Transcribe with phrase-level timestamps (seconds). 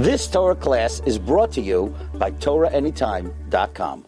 [0.00, 4.06] This Torah class is brought to you by TorahAnytime.com.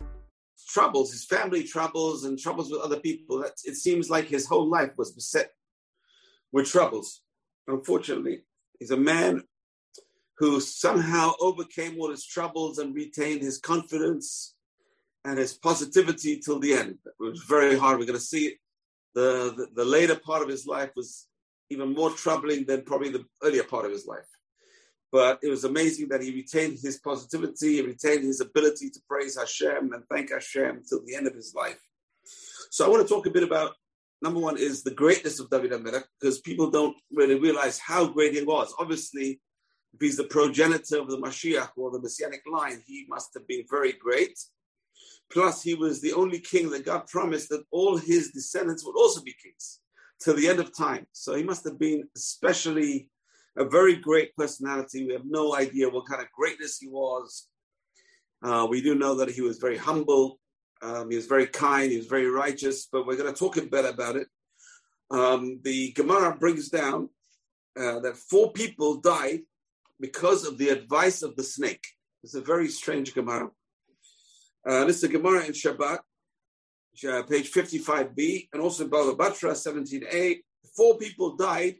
[0.66, 3.42] Troubles, his family troubles, and troubles with other people.
[3.42, 5.50] It seems like his whole life was beset
[6.50, 7.20] with troubles.
[7.68, 8.40] Unfortunately,
[8.78, 9.42] he's a man
[10.38, 14.54] who somehow overcame all his troubles and retained his confidence
[15.26, 17.00] and his positivity till the end.
[17.04, 17.98] It was very hard.
[17.98, 18.54] We're going to see it.
[19.14, 21.26] The, the, the later part of his life was
[21.68, 24.24] even more troubling than probably the earlier part of his life.
[25.12, 29.38] But it was amazing that he retained his positivity, he retained his ability to praise
[29.38, 31.78] Hashem and thank Hashem till the end of his life.
[32.70, 33.74] So I want to talk a bit about
[34.22, 38.34] number one is the greatness of David HaMelech, because people don't really realize how great
[38.34, 38.72] he was.
[38.78, 39.40] Obviously,
[39.92, 43.64] if he's the progenitor of the Mashiach or the Messianic line, he must have been
[43.68, 44.38] very great.
[45.30, 49.22] Plus, he was the only king that God promised that all his descendants would also
[49.22, 49.80] be kings
[50.20, 51.06] till the end of time.
[51.12, 53.10] So he must have been especially
[53.56, 55.06] a very great personality.
[55.06, 57.48] We have no idea what kind of greatness he was.
[58.42, 60.38] Uh, we do know that he was very humble.
[60.80, 61.90] Um, he was very kind.
[61.90, 62.88] He was very righteous.
[62.90, 64.28] But we're going to talk a bit about it.
[65.10, 67.10] Um, the Gemara brings down
[67.78, 69.40] uh, that four people died
[70.00, 71.84] because of the advice of the snake.
[72.24, 73.50] It's a very strange Gemara.
[74.66, 75.98] Uh, this is Gemara in Shabbat,
[77.08, 80.40] uh, page 55b, and also in Batra 17a.
[80.76, 81.76] Four people died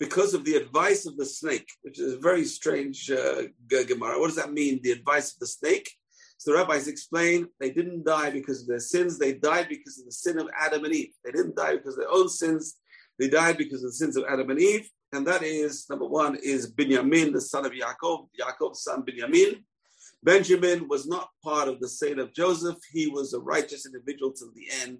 [0.00, 4.18] because of the advice of the snake, which is a very strange uh, Gemara.
[4.18, 5.92] What does that mean, the advice of the snake?
[6.38, 10.06] So the rabbis explain they didn't die because of their sins, they died because of
[10.06, 11.12] the sin of Adam and Eve.
[11.22, 12.76] They didn't die because of their own sins,
[13.18, 14.88] they died because of the sins of Adam and Eve.
[15.12, 19.62] And that is, number one, is Binyamin, the son of Yaakov, Yaakov's son Binyamin.
[20.22, 22.78] Benjamin was not part of the saint of Joseph.
[22.90, 24.98] He was a righteous individual till the end.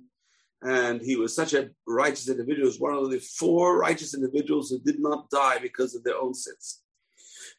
[0.63, 2.65] And he was such a righteous individual.
[2.65, 6.19] He was one of the four righteous individuals who did not die because of their
[6.19, 6.83] own sins.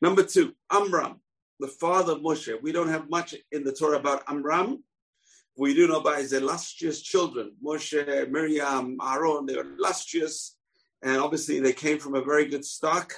[0.02, 1.20] Number two, Amram,
[1.60, 2.62] the father of Moshe.
[2.62, 4.84] We don't have much in the Torah about Amram.
[5.58, 9.46] We do know about his illustrious children, Moshe, Miriam, Aaron.
[9.46, 10.58] They were illustrious.
[11.04, 13.14] And obviously, they came from a very good stock.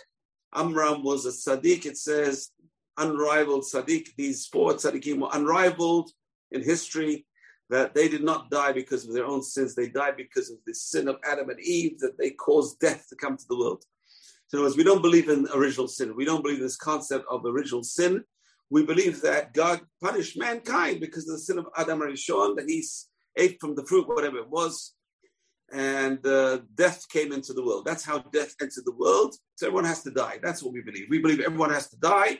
[0.56, 1.86] Amram was a tzaddik.
[1.86, 2.50] It says
[2.98, 4.10] unrivaled tzaddik.
[4.18, 6.12] These four tzaddikim were unrivaled
[6.52, 7.26] in history,
[7.70, 9.74] that they did not die because of their own sins.
[9.74, 13.16] They died because of the sin of Adam and Eve, that they caused death to
[13.16, 13.84] come to the world.
[14.48, 16.16] So in other words, we don't believe in original sin.
[16.16, 18.24] We don't believe this concept of original sin.
[18.70, 22.84] We believe that God punished mankind because of the sin of Adam HaRishon, that he
[23.38, 24.94] ate from the fruit, whatever it was,
[25.72, 27.86] and uh, death came into the world.
[27.86, 29.36] That's how death entered the world.
[29.56, 30.40] So everyone has to die.
[30.42, 31.08] That's what we believe.
[31.10, 32.40] We believe everyone has to die.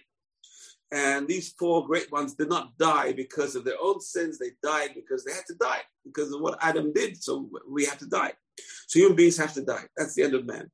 [0.94, 4.38] And these four great ones did not die because of their own sins.
[4.38, 7.22] They died because they had to die, because of what Adam did.
[7.22, 8.34] So we have to die.
[8.88, 9.86] So human beings have to die.
[9.98, 10.70] That's the end of man.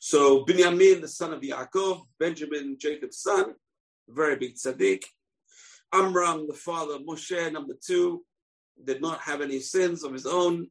[0.00, 3.54] So Binyamin, the son of Yaakov, Benjamin, Jacob's son,
[4.08, 5.04] very big tzaddik.
[5.92, 8.24] Amram, the father of Moshe, number two,
[8.82, 10.66] did not have any sins of his own.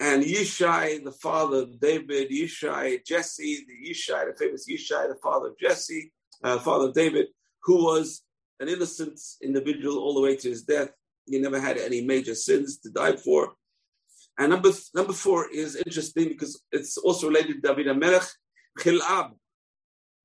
[0.00, 5.50] And Yishai, the father of David, Yishai, Jesse, the Yishai, the famous Yishai, the father
[5.50, 6.12] of Jesse,
[6.42, 7.28] uh, father of David,
[7.64, 8.22] who was
[8.60, 10.90] an innocent individual all the way to his death.
[11.26, 13.54] He never had any major sins to die for.
[14.38, 18.28] And number number four is interesting because it's also related to David HaMelech,
[18.78, 19.30] Chilab,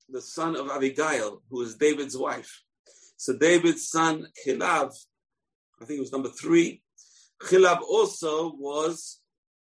[0.10, 2.64] the son of Abigail, who is David's wife.
[3.18, 4.92] So David's son Chilab,
[5.82, 6.82] I think it was number three.
[7.42, 9.22] Chilab also was,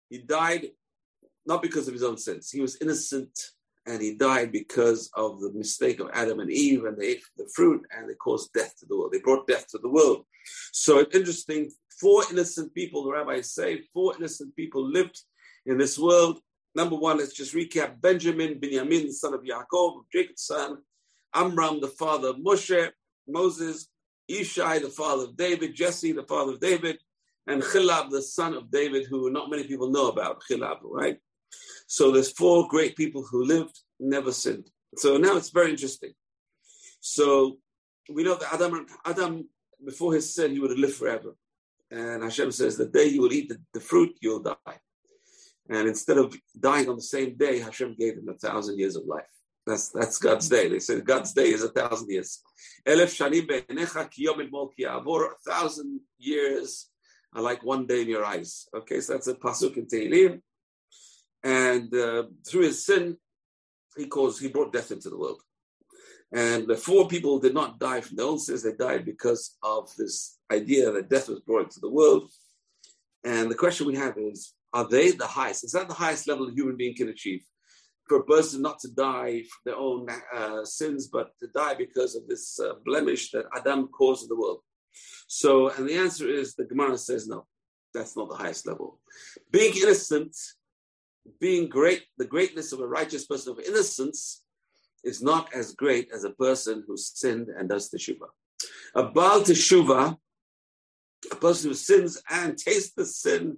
[0.09, 0.67] he died
[1.45, 2.51] not because of his own sins.
[2.51, 3.39] He was innocent
[3.88, 7.47] and he died because of the mistake of Adam and Eve, and they ate the
[7.53, 9.12] fruit and they caused death to the world.
[9.12, 10.25] They brought death to the world.
[10.72, 11.72] So it's interesting.
[12.00, 15.22] Four innocent people, the rabbis say, four innocent people lived
[15.66, 16.40] in this world.
[16.73, 20.78] Number one, let's just recap Benjamin, Binyamin, the son of Yaakov, Jacob's son,
[21.34, 22.90] Amram, the father of Moshe,
[23.28, 23.88] Moses,
[24.29, 26.97] Ishai, the father of David, Jesse, the father of David,
[27.47, 31.17] and Chilab, the son of David, who not many people know about, Chilab, right?
[31.88, 34.69] So there's four great people who lived, never sinned.
[34.97, 36.13] So now it's very interesting.
[36.99, 37.57] So
[38.13, 39.49] we know that Adam, Adam
[39.84, 41.35] before his sin, he would have lived forever.
[41.91, 44.79] And Hashem says, the day you will eat the, the fruit, you'll die.
[45.69, 49.05] And instead of dying on the same day, Hashem gave him a thousand years of
[49.05, 49.23] life.
[49.66, 50.69] That's that's God's day.
[50.69, 52.40] They say God's day is a thousand years.
[52.87, 56.90] Elef shanim be'enecha kiyom el A thousand years
[57.34, 58.67] are like one day in your eyes.
[58.75, 60.41] Okay, so that's a pasuk in Tehillim.
[61.45, 63.17] And uh, through his sin,
[63.95, 65.41] he caused, he brought death into the world.
[66.33, 69.89] And the four people did not die from their own sins, they died because of
[69.97, 72.29] this idea that death was brought into the world.
[73.23, 75.63] And the question we have is, are they the highest?
[75.63, 77.43] Is that the highest level a human being can achieve?
[78.07, 82.15] for a person not to die for their own uh, sins, but to die because
[82.15, 84.59] of this uh, blemish that Adam caused in the world.
[85.27, 87.45] So, and the answer is the Gemara says no,
[87.93, 88.99] that's not the highest level.
[89.51, 90.35] Being innocent,
[91.39, 94.43] being great, the greatness of a righteous person of innocence
[95.03, 98.29] is not as great as a person who sinned and does teshuvah.
[98.95, 100.17] A Baal teshuvah,
[101.31, 103.57] a person who sins and tastes the sin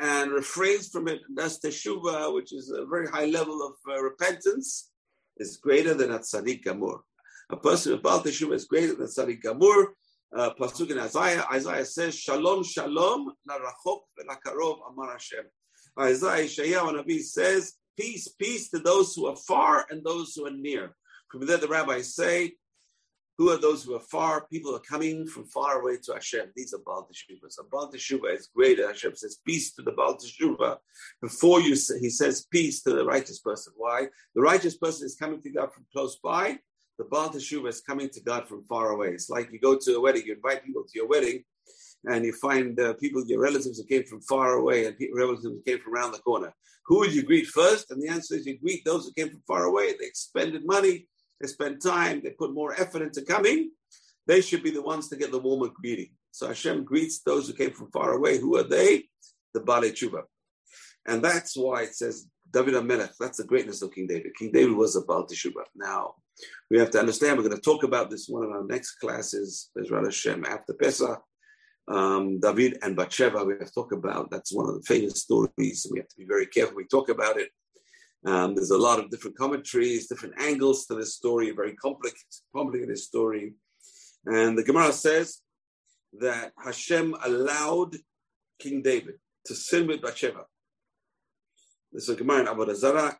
[0.00, 4.00] and refrains from it, and does teshuvah, which is a very high level of uh,
[4.00, 4.90] repentance,
[5.38, 7.00] is greater than a tzaddik gamur.
[7.50, 9.86] A person with Baal teshuvah is greater than tzaddik gamur.
[10.36, 14.00] Uh, Pasuk in Isaiah, Isaiah says, Shalom, Shalom, la rachok
[14.44, 15.44] karov amar Hashem.
[15.98, 20.50] Isaiah, Isaiah, Nabi says, peace, peace to those who are far and those who are
[20.50, 20.94] near.
[21.30, 22.52] From there, the rabbis say,
[23.36, 24.46] who are those who are far?
[24.50, 26.50] People are coming from far away to Hashem.
[26.56, 27.58] These are Baal Teshuvah.
[27.60, 28.78] A Baal Teshuvah is great.
[28.78, 30.78] Hashem says, peace to the Baal Teshuvah.
[31.22, 33.74] Before you say, he says, peace to the righteous person.
[33.76, 34.08] Why?
[34.34, 36.58] The righteous person is coming to God from close by.
[36.98, 39.10] The Baal Teshuvah is coming to God from far away.
[39.10, 41.44] It's like you go to a wedding, you invite people to your wedding,
[42.06, 45.44] and you find uh, people, your relatives who came from far away and people, relatives
[45.44, 46.52] who came from around the corner.
[46.86, 47.90] Who would you greet first?
[47.90, 49.92] And the answer is you greet those who came from far away.
[49.92, 51.06] They expended money,
[51.40, 53.70] they spend time, they put more effort into coming,
[54.26, 56.10] they should be the ones to get the warmer greeting.
[56.30, 58.38] So Hashem greets those who came from far away.
[58.38, 59.04] Who are they?
[59.54, 60.22] The Baalei Tshuva.
[61.06, 64.34] And that's why it says David HaMelech, that's the greatness of King David.
[64.38, 65.64] King David was a Baal Teshuvah.
[65.74, 66.14] Now,
[66.70, 69.70] we have to understand, we're going to talk about this one of our next classes,
[69.76, 71.20] Bezrat Hashem, after Pesach.
[71.88, 74.30] Um, David and Bathsheba, we have to talk about.
[74.30, 75.86] That's one of the famous stories.
[75.90, 76.76] We have to be very careful.
[76.76, 77.48] We talk about it
[78.24, 82.18] um, there's a lot of different commentaries, different angles to this story, very complicated,
[82.54, 83.54] complicated story.
[84.26, 85.40] And the Gemara says
[86.20, 87.96] that Hashem allowed
[88.58, 89.14] King David
[89.46, 90.44] to sin with Bathsheba.
[91.92, 93.16] This is a Gemara in Avodah Zarah,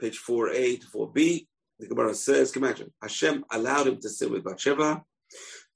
[0.00, 1.46] page 4a to 4b.
[1.78, 5.02] The Gemara says, imagine, Hashem allowed him to sin with Bathsheba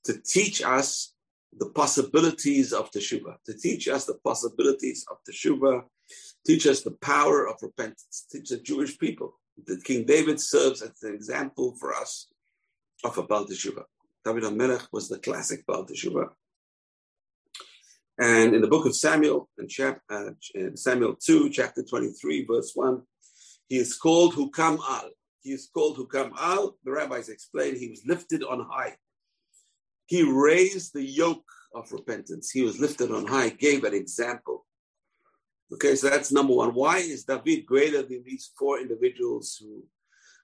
[0.04, 1.14] to teach us
[1.56, 5.84] the possibilities of Teshuvah, to teach us the possibilities of Teshuvah,
[6.46, 11.02] teach us the power of repentance, teach the Jewish people that King David serves as
[11.02, 12.28] an example for us
[13.04, 13.84] of a Baal Teshuvah.
[14.24, 16.28] David HaMelech was the classic Baal Teshuvah.
[18.20, 20.30] And in the book of Samuel, in, chap, uh,
[20.74, 23.00] Samuel 2, chapter 23, verse 1,
[23.68, 25.10] he is called Hukam Al.
[25.42, 26.76] He is called Hukam Al.
[26.84, 28.96] The rabbis explain he was lifted on high.
[30.08, 31.44] He raised the yoke
[31.74, 32.50] of repentance.
[32.50, 34.64] He was lifted on high, gave an example.
[35.70, 36.70] Okay, so that's number one.
[36.70, 39.84] Why is David greater than these four individuals who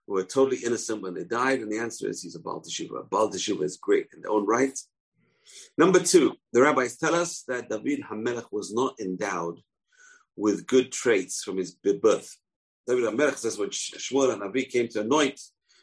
[0.06, 1.60] were totally innocent when they died?
[1.60, 3.08] And the answer is he's a Baal Teshuvah.
[3.08, 4.78] Baal Teshuvah is great in their own right.
[5.78, 9.60] Number two, the rabbis tell us that David HaMelech was not endowed
[10.36, 12.36] with good traits from his birth.
[12.86, 15.40] David HaMelech says when Shmuel HaNavi came to anoint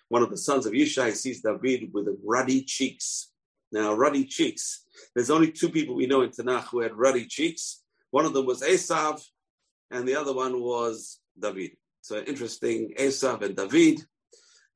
[0.09, 3.30] one of the sons of Yishai, he sees David with ruddy cheeks.
[3.71, 4.85] Now, ruddy cheeks.
[5.15, 7.83] There's only two people we know in Tanakh who had ruddy cheeks.
[8.11, 9.21] One of them was Esav,
[9.89, 11.71] and the other one was David.
[12.01, 14.01] So interesting, Esav and David.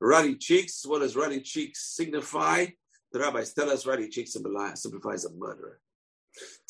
[0.00, 2.66] Ruddy cheeks, what does ruddy cheeks signify?
[3.12, 5.80] The rabbis tell us ruddy cheeks signifies a murderer.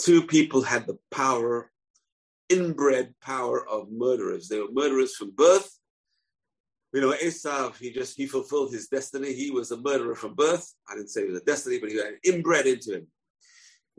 [0.00, 1.70] Two people had the power,
[2.48, 4.48] inbred power of murderers.
[4.48, 5.75] They were murderers from birth.
[6.96, 9.34] You know, Esav, he just he fulfilled his destiny.
[9.34, 10.66] He was a murderer from birth.
[10.88, 13.06] I didn't say it was a destiny, but he had inbred into him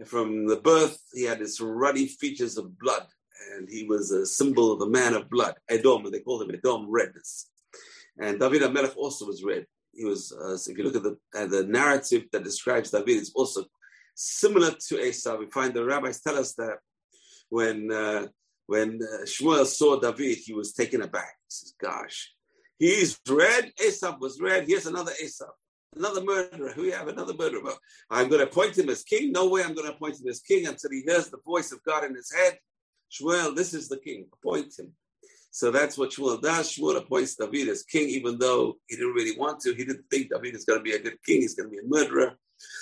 [0.05, 3.07] from the birth, he had his ruddy features of blood,
[3.53, 5.55] and he was a symbol of a man of blood.
[5.69, 7.49] Edom, they called him Edom, redness.
[8.19, 9.65] And David HaMelech also was red.
[9.93, 11.17] He was, uh, so if you look at the,
[11.47, 13.65] the narrative that describes David, it's also
[14.15, 15.37] similar to Esau.
[15.37, 16.77] We find the rabbis tell us that
[17.49, 18.27] when uh,
[18.67, 21.35] when uh, Shmuel saw David, he was taken aback.
[21.47, 22.33] He says, "Gosh,
[22.79, 23.71] he's red.
[23.83, 24.67] Esau was red.
[24.67, 25.51] Here's another Esau."
[25.97, 26.73] another murderer.
[26.77, 27.73] We have another murderer.
[28.09, 29.31] I'm going to appoint him as king.
[29.31, 31.83] No way I'm going to appoint him as king until he hears the voice of
[31.83, 32.57] God in his head.
[33.11, 34.25] Shmuel, this is the king.
[34.33, 34.91] Appoint him.
[35.51, 36.75] So that's what Shmuel does.
[36.75, 39.73] Shmuel appoints David as king, even though he didn't really want to.
[39.73, 41.41] He didn't think David is going to be a good king.
[41.41, 42.37] He's going to be a murderer.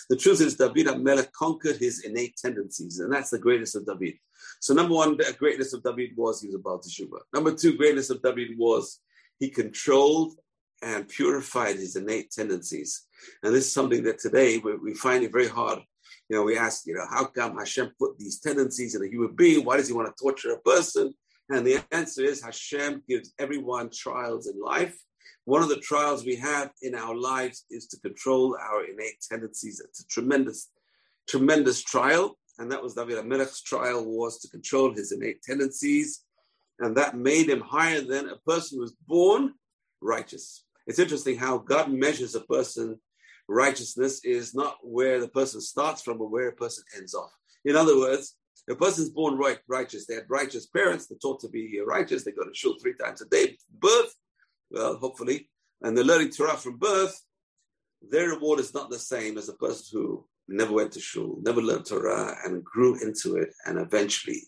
[0.09, 4.15] The truth is, David HaMelech conquered his innate tendencies, and that's the greatest of David.
[4.61, 7.19] So, number one, the greatness of David was he was about to Teshuvah.
[7.33, 9.01] Number two, greatness of David was
[9.39, 10.33] he controlled
[10.81, 13.07] and purified his innate tendencies.
[13.43, 15.79] And this is something that today we, we find it very hard.
[16.29, 19.35] You know, we ask, you know, how come Hashem put these tendencies in a human
[19.35, 19.65] being?
[19.65, 21.13] Why does he want to torture a person?
[21.49, 24.97] And the answer is Hashem gives everyone trials in life.
[25.45, 29.79] One of the trials we have in our lives is to control our innate tendencies.
[29.79, 30.71] It's a tremendous,
[31.29, 32.37] tremendous trial.
[32.57, 36.24] And that was David HaMelech's trial was to control his innate tendencies.
[36.79, 39.53] And that made him higher than a person who was born
[40.01, 40.65] righteous.
[40.87, 42.99] It's interesting how God measures a person
[43.47, 47.31] righteousness is not where the person starts from, but where a person ends off.
[47.63, 48.35] In other words,
[48.69, 50.05] a person's born right, righteous.
[50.05, 51.07] They had righteous parents.
[51.07, 52.23] They're taught to be righteous.
[52.23, 53.57] They go to shul three times a day.
[53.79, 54.15] Birth,
[54.71, 55.49] well, hopefully,
[55.81, 57.19] and they're learning Torah from birth.
[58.09, 61.61] Their reward is not the same as a person who never went to shul, never
[61.61, 64.41] learned Torah, and grew into it, and eventually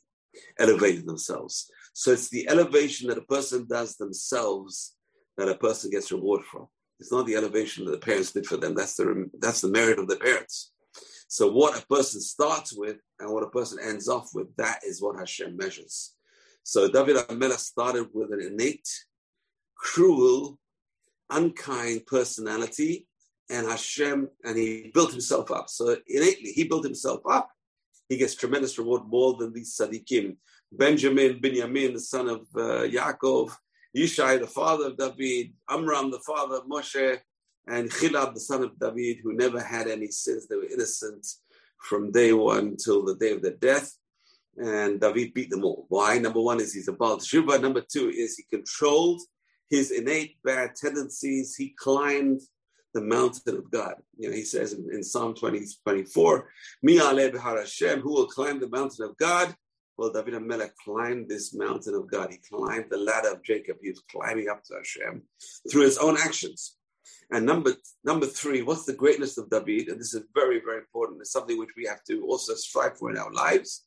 [0.60, 1.70] elevated themselves.
[1.94, 4.96] So it's the elevation that a person does themselves
[5.38, 6.67] that a person gets reward from.
[7.00, 8.74] It's not the elevation that the parents did for them.
[8.74, 10.72] That's the that's the merit of the parents.
[11.27, 15.01] So what a person starts with and what a person ends off with, that is
[15.01, 16.15] what Hashem measures.
[16.63, 18.88] So David HaMelech started with an innate,
[19.75, 20.58] cruel,
[21.29, 23.08] unkind personality,
[23.50, 25.70] and Hashem, and he built himself up.
[25.70, 27.50] So innately, he built himself up.
[28.10, 30.38] He gets tremendous reward more than these tzaddikim.
[30.72, 33.52] Benjamin, Binyamin, the son of uh, Yaakov,
[33.96, 37.20] Yishai, the father of David, Amram, the father of Moshe,
[37.68, 40.48] and Chilab, the son of David, who never had any sins.
[40.48, 41.26] They were innocent
[41.82, 43.92] from day one till the day of their death.
[44.58, 45.86] And David beat them all.
[45.90, 46.18] Why?
[46.18, 47.62] Number one is he's a Baal Teshuva.
[47.62, 49.22] Number two is he controlled
[49.70, 51.56] his innate bad tendencies.
[51.56, 52.42] He climbed
[52.98, 53.94] the mountain of God.
[54.18, 56.50] You know, he says in, in Psalm 20, 24,
[56.82, 59.56] Mi Hashem, who will climb the mountain of God?
[59.98, 62.32] Well, David HaMelech climbed this mountain of God.
[62.32, 63.77] He climbed the ladder of Jacob.
[63.82, 65.22] He was climbing up to Hashem
[65.72, 66.75] through his own actions.
[67.30, 67.74] And number
[68.04, 69.89] number three, what's the greatness of David?
[69.89, 71.22] And this is very, very important.
[71.22, 73.86] It's something which we have to also strive for in our lives.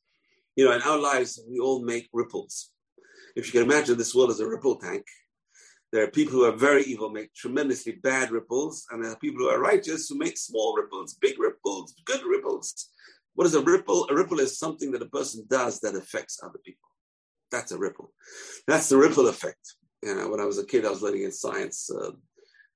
[0.54, 2.70] You know, in our lives, we all make ripples.
[3.34, 5.04] If you can imagine this world as a ripple tank,
[5.92, 9.40] there are people who are very evil, make tremendously bad ripples, and there are people
[9.40, 12.90] who are righteous who make small ripples, big ripples, good ripples.
[13.34, 14.06] What is a ripple?
[14.08, 16.88] A ripple is something that a person does that affects other people.
[17.50, 18.12] That's a ripple.
[18.68, 19.76] That's the ripple effect.
[20.02, 21.90] You know, when I was a kid, I was learning in science.
[21.90, 22.12] Uh,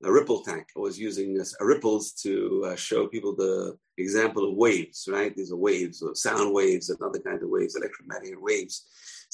[0.02, 0.66] a ripple tank.
[0.76, 5.34] I was using uh, ripples to uh, show people the example of waves, right?
[5.34, 8.86] These are waves, or sound waves and other kinds of waves, electromagnetic waves.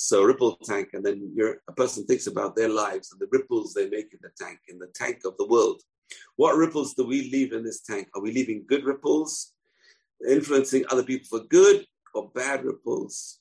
[0.02, 1.37] So ripple tank, and then
[1.69, 4.78] a person thinks about their lives and the ripples they make in the tank, in
[4.78, 5.83] the tank of the world.
[6.37, 8.09] What ripples do we leave in this tank?
[8.14, 9.52] Are we leaving good ripples,
[10.26, 13.40] influencing other people for good, or bad ripples,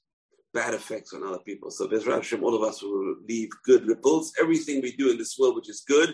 [0.54, 1.72] bad effects on other people?
[1.72, 4.34] So Bezrat Hashem, all of us will leave good ripples.
[4.38, 6.14] Everything we do in this world, which is good,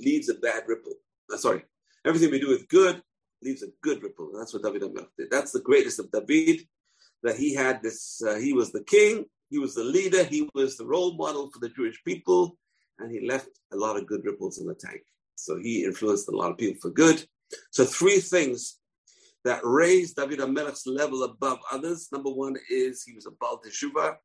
[0.00, 0.94] leaves a bad ripple.
[1.32, 1.62] Uh, sorry,
[2.04, 3.00] everything we do with good
[3.40, 4.32] leaves a good ripple.
[4.36, 4.82] That's what David
[5.16, 5.30] did.
[5.30, 6.66] That's the greatest of David,
[7.22, 10.76] that he had this, uh, he was the king, he was the leader, he was
[10.76, 12.58] the role model for the Jewish people,
[12.98, 15.02] and he left a lot of good ripples in the tank.
[15.36, 17.24] So he influenced a lot of people for good.
[17.70, 18.78] So three things
[19.44, 22.08] that raised David HaMelech's level above others.
[22.10, 24.16] Number one is he was a Baal Teshuvah.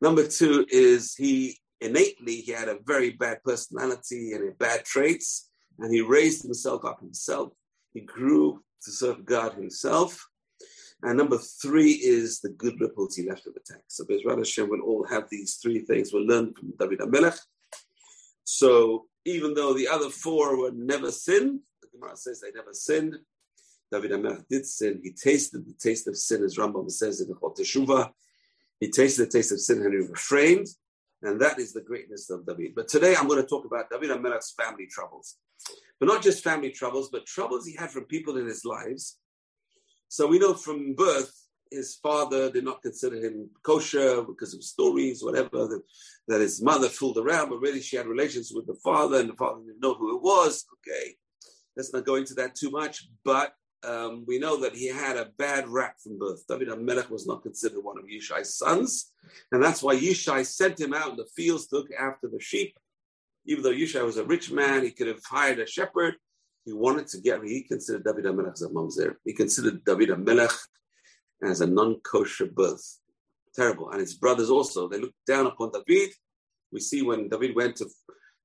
[0.00, 5.92] Number two is he innately he had a very bad personality and bad traits, and
[5.92, 7.52] he raised himself up himself.
[7.92, 10.24] He grew to serve God himself.
[11.04, 13.84] And number three is the good ripples he left in the text.
[13.88, 16.12] So Bezrat Hashem will all have these three things.
[16.12, 17.38] We'll learn from David HaMelech.
[18.44, 23.16] So even though the other four were never sinned, the Gemara says they never sinned,
[23.92, 25.02] David HaMelech did sin.
[25.04, 28.10] He tasted the taste of sin, as Rambam says in the Chot Teshuvah.
[28.80, 30.68] He tasted the taste of sin and he refrained.
[31.20, 32.74] And that is the greatness of David.
[32.74, 35.36] But today I'm going to talk about David HaMelech's family troubles.
[36.00, 39.18] But not just family troubles, but troubles he had from people in his lives.
[40.14, 41.34] So we know from birth,
[41.72, 45.82] his father did not consider him kosher because of stories, whatever, that,
[46.28, 49.34] that his mother fooled around, but really she had relations with the father and the
[49.34, 50.66] father didn't know who it was.
[50.74, 51.16] Okay,
[51.76, 53.08] let's not go into that too much.
[53.24, 56.44] But um, we know that he had a bad rap from birth.
[56.48, 59.10] David HaMelech was not considered one of Yishai's sons,
[59.50, 62.78] and that's why Yishai sent him out in the fields to look after the sheep.
[63.46, 66.14] Even though Yishai was a rich man, he could have hired a shepherd.
[66.64, 69.16] He wanted to get, he considered David HaMelech as a mamzer.
[69.24, 70.56] He considered David HaMelech
[71.42, 73.00] as a non-kosher birth.
[73.54, 73.90] Terrible.
[73.90, 76.10] And his brothers also, they looked down upon David.
[76.72, 77.88] We see when David went to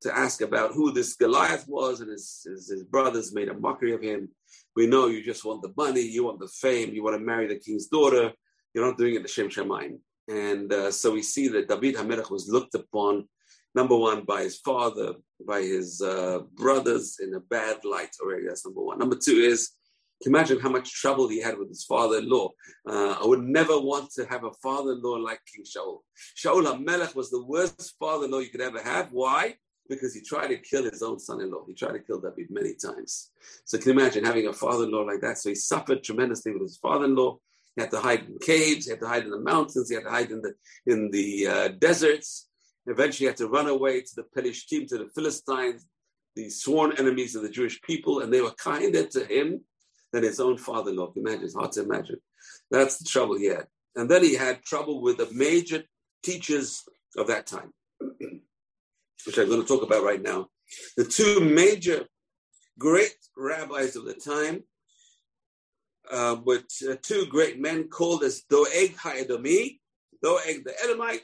[0.01, 3.93] to ask about who this Goliath was, and his, his, his, brothers made a mockery
[3.93, 4.29] of him.
[4.75, 7.47] We know you just want the money, you want the fame, you want to marry
[7.47, 8.31] the king's daughter.
[8.73, 9.99] You're not doing it the Shem Shemaim.
[10.29, 13.27] And uh, so we see that David Hamelech was looked upon,
[13.75, 15.13] number one, by his father,
[15.45, 18.47] by his uh, brothers in a bad light already.
[18.47, 18.99] That's number one.
[18.99, 19.71] Number two is,
[20.21, 22.49] can you imagine how much trouble he had with his father-in-law.
[22.87, 25.99] Uh, I would never want to have a father-in-law like King Shaul.
[26.35, 29.09] Shaul HaMelech was the worst father-in-law you could ever have.
[29.11, 29.55] Why?
[29.89, 31.65] because he tried to kill his own son-in-law.
[31.67, 33.31] He tried to kill David many times.
[33.65, 35.39] So can you imagine having a father-in-law like that?
[35.39, 37.37] So he suffered tremendously with his father-in-law.
[37.75, 38.85] He had to hide in caves.
[38.85, 39.89] He had to hide in the mountains.
[39.89, 40.53] He had to hide in the
[40.85, 42.47] in the uh, deserts.
[42.85, 45.85] Eventually, had to run away to the Pelishtim, to the Philistines,
[46.35, 49.61] the sworn enemies of the Jewish people, and they were kinder to him
[50.11, 51.13] than his own father-in-law.
[51.15, 52.17] Imagine, it's hard to imagine.
[52.71, 53.67] That's the trouble he had.
[53.95, 55.83] And then he had trouble with the major
[56.23, 56.83] teachers
[57.17, 60.47] of that time, which I'm going to talk about right now.
[60.95, 62.05] The two major
[62.77, 64.63] great rabbis of the time
[66.11, 69.79] uh, were uh, two great men called as Doeg HaEdomi,
[70.23, 71.21] Doeg the Edomite,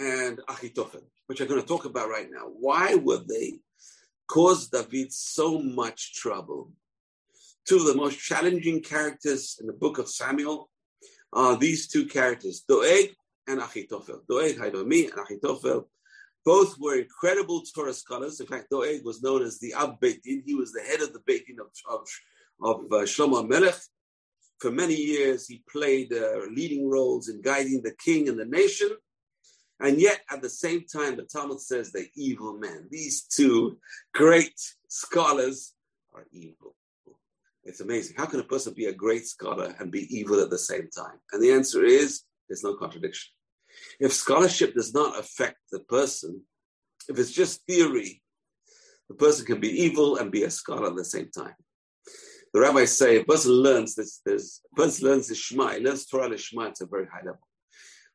[0.00, 2.46] and Achitophel, which I'm going to talk about right now.
[2.58, 3.60] Why would they
[4.26, 6.72] cause David so much trouble?
[7.68, 10.70] Two of the most challenging characters in the book of Samuel
[11.32, 13.14] are these two characters, Doeg
[13.46, 14.26] and Achitophel.
[14.26, 15.84] Doeg HaEdomi and Achitophel
[16.46, 18.40] both were incredible Torah scholars.
[18.40, 20.42] In fact, Doeg was known as the Ab Beit Din.
[20.46, 22.08] He was the head of the Beit Din of, of,
[22.62, 23.78] of uh, Shlomo Melech.
[24.58, 28.90] For many years, he played uh, leading roles in guiding the king and the nation.
[29.80, 32.86] And yet, at the same time, the Talmud says they're evil men.
[32.90, 33.78] These two
[34.12, 35.74] great scholars
[36.14, 36.76] are evil.
[37.64, 38.16] It's amazing.
[38.16, 41.18] How can a person be a great scholar and be evil at the same time?
[41.32, 43.32] And the answer is there's no contradiction.
[43.98, 46.42] If scholarship does not affect the person,
[47.08, 48.22] if it's just theory,
[49.08, 51.54] the person can be evil and be a scholar at the same time.
[52.52, 56.06] The rabbis say a person learns this, there's, a person learns the Shema, he learns
[56.06, 57.46] Torah Lishma at a very high level.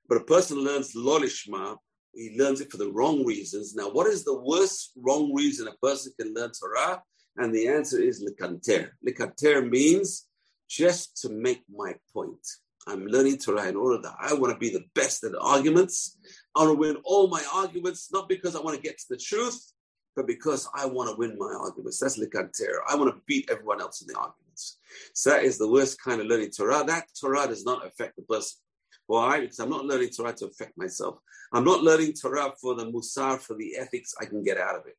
[0.08, 1.78] But a person learns Lo Lishma,
[2.14, 3.76] he learns it for the wrong reasons.
[3.76, 7.02] Now, what is the worst wrong reason a person can learn Torah?
[7.38, 8.92] And the answer is likanter.
[9.06, 10.28] Likanter means
[10.70, 12.46] just to make my point.
[12.88, 16.18] I'm learning Torah in order that I want to be the best at arguments.
[16.56, 19.18] I want to win all my arguments, not because I want to get to the
[19.18, 19.74] truth,
[20.16, 22.00] but because I want to win my arguments.
[22.00, 22.78] That's likanter.
[22.88, 24.78] I want to beat everyone else in the arguments.
[25.14, 26.84] So that is the worst kind of learning Torah.
[26.86, 28.60] That Torah does not affect the person.
[29.08, 29.42] Why?
[29.42, 31.20] Because I'm not learning Torah to affect myself.
[31.54, 34.88] I'm not learning Torah for the musar, for the ethics I can get out of
[34.88, 34.96] it.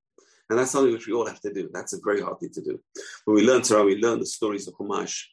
[0.49, 1.69] And that's something which we all have to do.
[1.73, 2.81] That's a very hard thing to do.
[3.25, 5.25] When we learn Torah, we learn the stories of Chumash.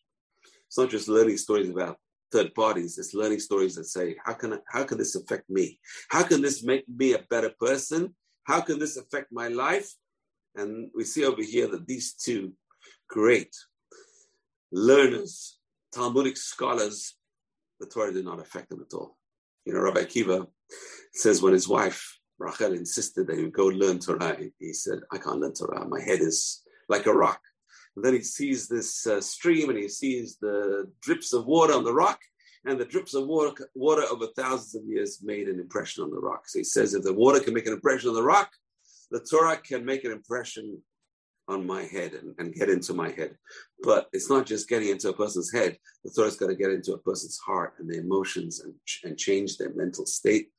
[0.68, 1.98] It's not just learning stories about
[2.32, 2.98] third parties.
[2.98, 5.80] It's learning stories that say, how can I, how can this affect me?
[6.10, 8.16] How can this make me a better person?
[8.44, 9.94] How can this affect my life?
[10.56, 12.54] And we see over here that these two
[13.08, 13.56] great
[14.72, 15.60] learners,
[15.94, 17.16] Talmudic scholars,
[17.84, 19.18] the Torah did not affect him at all.
[19.66, 20.48] You know, Rabbi Akiva
[21.14, 25.40] says when his wife Rachel insisted that he go learn Torah, he said, "I can't
[25.40, 25.88] learn Torah.
[25.88, 27.42] My head is like a rock."
[27.96, 31.84] And then he sees this uh, stream and he sees the drips of water on
[31.84, 32.20] the rock,
[32.66, 36.20] and the drips of water, water over thousands of years made an impression on the
[36.20, 36.48] rock.
[36.48, 38.50] So he says, if the water can make an impression on the rock,
[39.12, 40.82] the Torah can make an impression
[41.48, 43.36] on my head and, and get into my head.
[43.82, 45.78] But it's not just getting into a person's head.
[46.04, 49.58] The Torah's got to get into a person's heart and the emotions and, and change
[49.58, 50.50] their mental state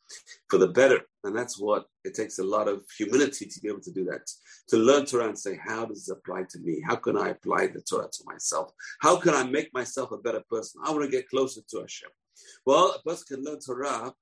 [0.50, 1.00] for the better.
[1.24, 4.30] And that's what it takes a lot of humility to be able to do that.
[4.68, 6.82] To learn Torah and say, how does this apply to me?
[6.86, 8.70] How can I apply the Torah to myself?
[9.00, 10.82] How can I make myself a better person?
[10.84, 12.10] I want to get closer to Hashem.
[12.66, 14.12] Well, a person can learn Torah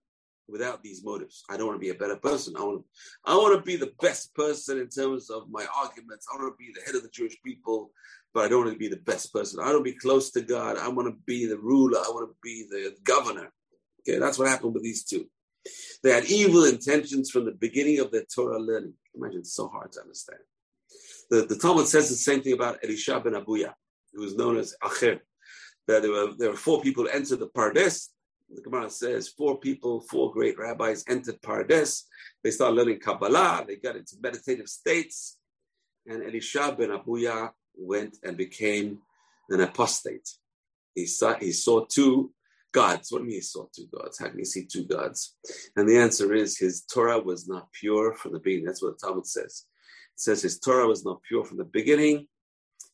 [0.48, 1.44] without these motives.
[1.48, 2.54] I don't want to be a better person.
[2.56, 2.84] I want,
[3.24, 6.26] I want to be the best person in terms of my arguments.
[6.32, 7.90] I want to be the head of the Jewish people,
[8.34, 9.60] but I don't want to be the best person.
[9.60, 10.78] I don't be close to God.
[10.78, 11.98] I want to be the ruler.
[11.98, 13.52] I want to be the governor.
[14.00, 15.26] Okay, that's what happened with these two.
[16.02, 18.94] They had evil intentions from the beginning of their Torah learning.
[19.14, 20.40] Imagine it's so hard to understand.
[21.30, 23.72] The, the Talmud says the same thing about Elisha ben Abuya,
[24.12, 25.20] who was known as Acher.
[25.88, 28.08] That there were, there were four people who entered the Pardes.
[28.54, 32.02] The Gemara says four people, four great rabbis entered Pardes.
[32.42, 33.64] They started learning Kabbalah.
[33.66, 35.38] They got into meditative states.
[36.06, 38.98] And Elisha ben Abuya went and became
[39.48, 40.28] an apostate.
[40.94, 42.32] He saw, he saw two
[42.72, 43.10] gods.
[43.10, 44.18] What do you mean he saw two gods?
[44.18, 45.36] How can you see two gods?
[45.76, 48.66] And the answer is his Torah was not pure from the beginning.
[48.66, 49.64] That's what the Talmud says.
[50.14, 52.26] It says his Torah was not pure from the beginning.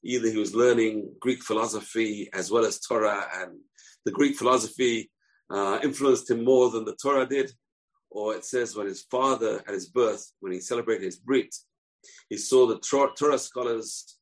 [0.05, 3.59] Either he was learning Greek philosophy as well as Torah, and
[4.05, 5.11] the Greek philosophy
[5.51, 7.51] uh, influenced him more than the Torah did.
[8.11, 11.55] Or it says when his father at his birth, when he celebrated his Brit,
[12.29, 14.17] he saw the Torah scholars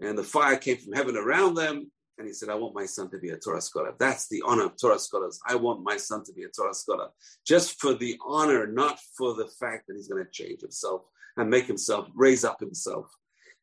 [0.00, 3.10] and the fire came from heaven around them and he said, I want my son
[3.10, 3.92] to be a Torah scholar.
[3.98, 5.38] That's the honor of Torah scholars.
[5.46, 7.08] I want my son to be a Torah scholar.
[7.46, 11.02] Just for the honor, not for the fact that he's going to change himself
[11.36, 13.06] and make himself, raise up himself.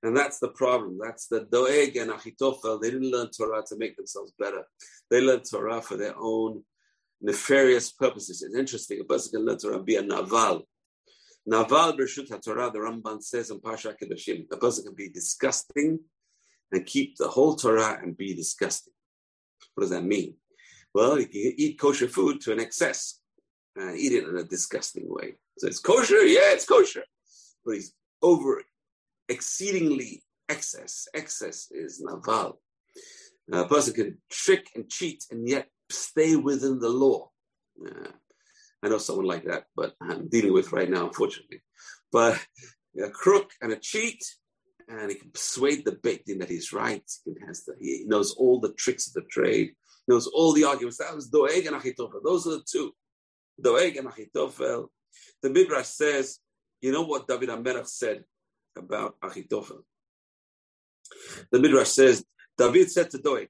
[0.04, 1.00] And that's the problem.
[1.02, 2.82] That's the Doeg and Achitophel.
[2.82, 4.64] They didn't learn Torah to make themselves better.
[5.10, 6.64] They learned Torah for their own
[7.24, 8.44] nefarious purposes.
[8.44, 9.00] It's interesting.
[9.00, 10.68] A person can learn and be a Naval.
[11.46, 16.00] Naval Bershut HaTorah, the Ramban says in Parsha Kedoshim, a person can be disgusting
[16.72, 18.94] and keep the whole Torah and be disgusting.
[19.74, 20.36] What does that mean?
[20.94, 23.20] Well, you can eat kosher food to an excess
[23.76, 25.36] and eat it in a disgusting way.
[25.58, 27.04] So it's kosher, yeah, it's kosher.
[27.66, 28.62] But he's over
[29.30, 31.08] exceedingly excess.
[31.14, 32.60] Excess is naval.
[33.52, 37.30] A person can trick and cheat and yet stay within the law.
[37.86, 38.10] Uh,
[38.84, 41.62] I know someone like that, but I'm dealing with right now, unfortunately.
[42.12, 42.40] But
[43.02, 44.24] a crook and a cheat,
[44.88, 47.04] and he can persuade the bait that he's right.
[47.26, 49.74] He, has the, he knows all the tricks of the trade,
[50.08, 50.98] knows all the arguments.
[50.98, 52.24] That was Doeg and Achitophel.
[52.24, 52.94] Those are the two.
[53.62, 54.88] Doeg and Achitophel.
[55.42, 56.40] The Midrash says,
[56.82, 58.26] you know what David HaMelech said
[58.78, 59.84] about Achitophel?
[61.52, 62.26] The Midrash says,
[62.58, 63.48] David said to Doeg,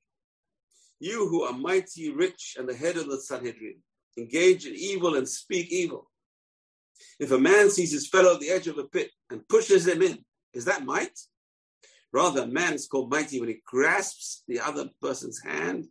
[1.04, 3.76] You who are mighty, rich, and the head of the Sanhedrin,
[4.18, 6.10] engage in evil and speak evil.
[7.20, 10.02] If a man sees his fellow at the edge of a pit and pushes him
[10.02, 10.20] in,
[10.54, 11.20] is that might?
[12.13, 15.88] Rather, a man is called mighty when he grasps the other person's hand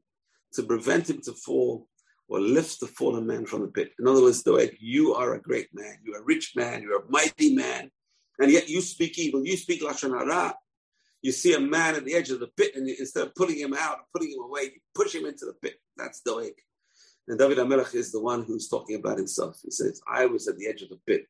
[0.54, 1.88] to prevent him to fall
[2.26, 3.92] or lifts the fallen man from the pit.
[3.98, 7.10] In other words, Doeg, you are a great man, you're a rich man, you're a
[7.10, 7.90] mighty man,
[8.38, 10.54] and yet you speak evil, you speak Lashon Hara.
[11.22, 13.74] You see a man at the edge of the pit, and instead of pulling him
[13.78, 15.76] out, putting him away, you push him into the pit.
[15.96, 16.54] That's Doeg.
[17.28, 19.56] And David HaMelech is the one who's talking about himself.
[19.62, 21.26] He says, I was at the edge of the pit.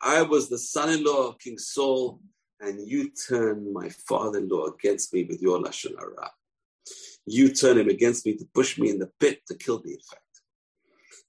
[0.00, 2.20] I was the son-in-law of King Saul,
[2.60, 6.30] and you turned my father-in-law against me with your Lashon Hara.
[7.26, 9.98] You turn him against me to push me in the pit to kill me, in
[9.98, 10.22] fact.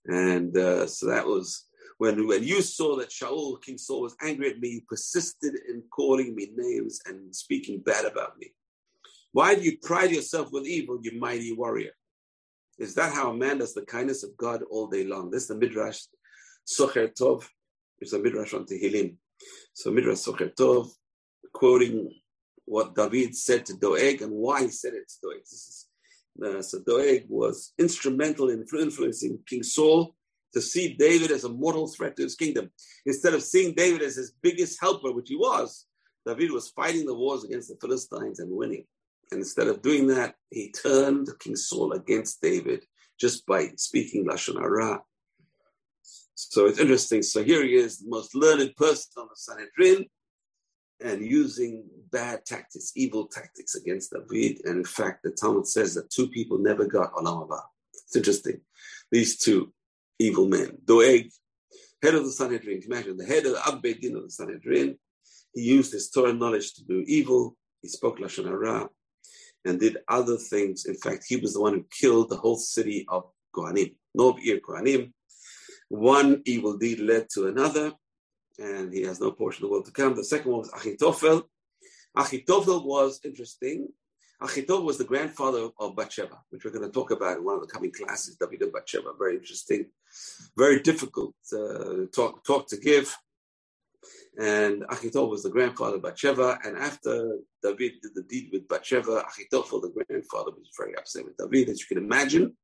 [0.06, 1.67] And uh, so that was
[1.98, 5.84] when, when you saw that Shaul, King Saul, was angry at me, you persisted in
[5.92, 8.54] calling me names and speaking bad about me.
[9.32, 11.92] Why do you pride yourself with evil, you mighty warrior?
[12.78, 15.32] Is that how a man does the kindness of God all day long?
[15.32, 16.02] This is the Midrash
[16.68, 17.48] Shocher Tov.
[18.00, 19.16] It's a Midrash on Tehillim.
[19.74, 20.90] So Midrash Shocher Tov,
[21.52, 22.12] quoting
[22.66, 25.40] what David said to Doeg and why he said it to Doeg.
[25.40, 25.88] This is,
[26.46, 30.16] uh, so Doeg was instrumental in influencing King Saul
[30.54, 32.72] to see David as a mortal threat to his kingdom.
[33.06, 35.86] Instead of seeing David as his biggest helper, which he was,
[36.26, 38.86] David was fighting the wars against the Philistines and winning.
[39.32, 42.86] And instead of doing that, he turned King Saul against David
[43.20, 45.02] just by speaking Lashon Hara.
[46.36, 47.24] So it's interesting.
[47.24, 50.06] So here he is, the most learned person on the Sanhedrin,
[51.04, 54.62] and using bad tactics, evil tactics against David.
[54.66, 57.62] And in fact, the Talmud says that two people never got Olam Haba.
[57.94, 58.62] It's interesting.
[59.12, 59.74] These two
[60.20, 60.78] evil man.
[60.86, 61.30] Doeg,
[62.02, 64.98] head of the Sanhedrin, imagine the head of the Abbedin of the Sanhedrin,
[65.54, 67.56] he used his Torah knowledge to do evil.
[67.82, 68.90] He spoke Lashon Hara
[69.66, 70.86] and did other things.
[70.86, 73.24] In fact, he was the one who killed the whole city of
[73.56, 75.12] Kohanim, Nob Ir Kohanim.
[75.90, 77.94] One evil deed led to another,
[78.60, 80.16] and he has no portion of the world to come.
[80.16, 81.44] The second one was Achitophel.
[82.16, 83.88] Achitophel was interesting.
[84.42, 87.62] Achitophel was the grandfather of Bathsheba, which we're going to talk about in one of
[87.62, 88.38] the coming classes.
[88.38, 89.88] David and Bathsheba, very interesting,
[90.56, 93.16] very difficult uh, talk talk to give.
[94.38, 96.60] And Achitophel was the grandfather of Bathsheba.
[96.64, 101.38] And after David did the deed with Bathsheba, Achitophel, the grandfather, was very upset with
[101.38, 102.56] David, as you can imagine.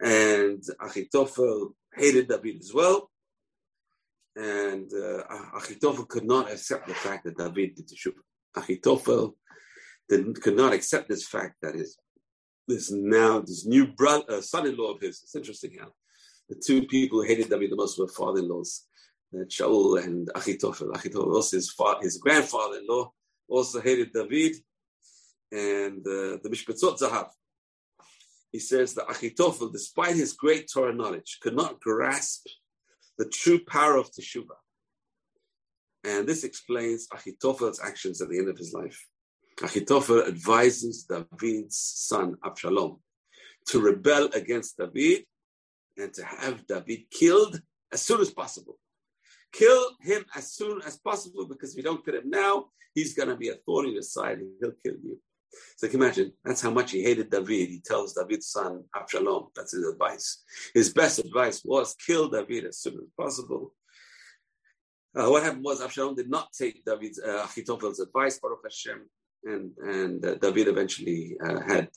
[0.00, 3.10] And Achitophel hated David as well.
[4.34, 5.24] And uh,
[6.08, 8.22] could not accept the fact that David did teshuvah.
[8.56, 9.34] Achitophel
[10.10, 11.96] did, could not accept this fact that his
[12.68, 15.22] this now this new brother, uh, son-in-law of his.
[15.22, 15.88] It's interesting how
[16.48, 18.86] the two people who hated David the most were father-in-laws
[19.32, 20.92] that Shaul and Achitophel.
[20.92, 23.12] Achitophel also his, his grandfather-in-law
[23.48, 24.56] also hated David,
[25.52, 27.30] and uh, the Mishbetzot Zahav.
[28.52, 32.46] He says that Achitophel, despite his great Torah knowledge, could not grasp
[33.18, 34.60] the true power of Teshuvah.
[36.04, 39.06] And this explains Achitophel's actions at the end of his life.
[39.62, 42.98] Achitophel advises David's son Absalom
[43.66, 45.24] to rebel against David
[45.98, 47.60] and to have David killed
[47.92, 48.78] as soon as possible.
[49.52, 53.28] Kill him as soon as possible because if you don't kill him now, he's going
[53.28, 55.18] to be a thorn in your side and he'll kill you.
[55.76, 57.68] So you can imagine, that's how much he hated David.
[57.68, 60.42] He tells David's son, Absalom, that's his advice.
[60.72, 63.74] His best advice was kill David as soon as possible.
[65.14, 69.08] Uh, what happened was Absalom did not take David's uh, Achitophel's advice, Baruch Hashem,
[69.44, 71.88] and and uh, David eventually uh, had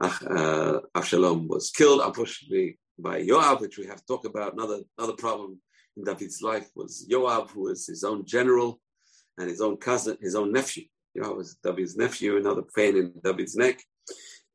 [0.00, 4.54] uh, Absalom was killed, unfortunately, by Yoav, which we have to talk about.
[4.54, 5.60] Another another problem
[5.96, 8.80] in David's life was Yoav, who was his own general
[9.38, 10.84] and his own cousin, his own nephew.
[11.16, 13.80] Yoav was David's nephew, another pain in David's neck.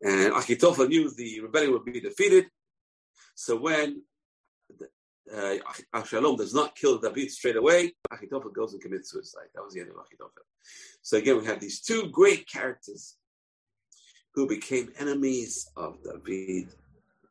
[0.02, 2.48] And Achitophel knew the rebellion would be defeated.
[3.36, 4.02] So when
[5.36, 5.56] uh,
[6.38, 9.48] does not kill David straight away, Achitophel goes and commits suicide.
[9.54, 10.44] That was the end of Achitophel.
[11.02, 13.16] So again, we have these two great characters
[14.34, 16.70] who became enemies of David.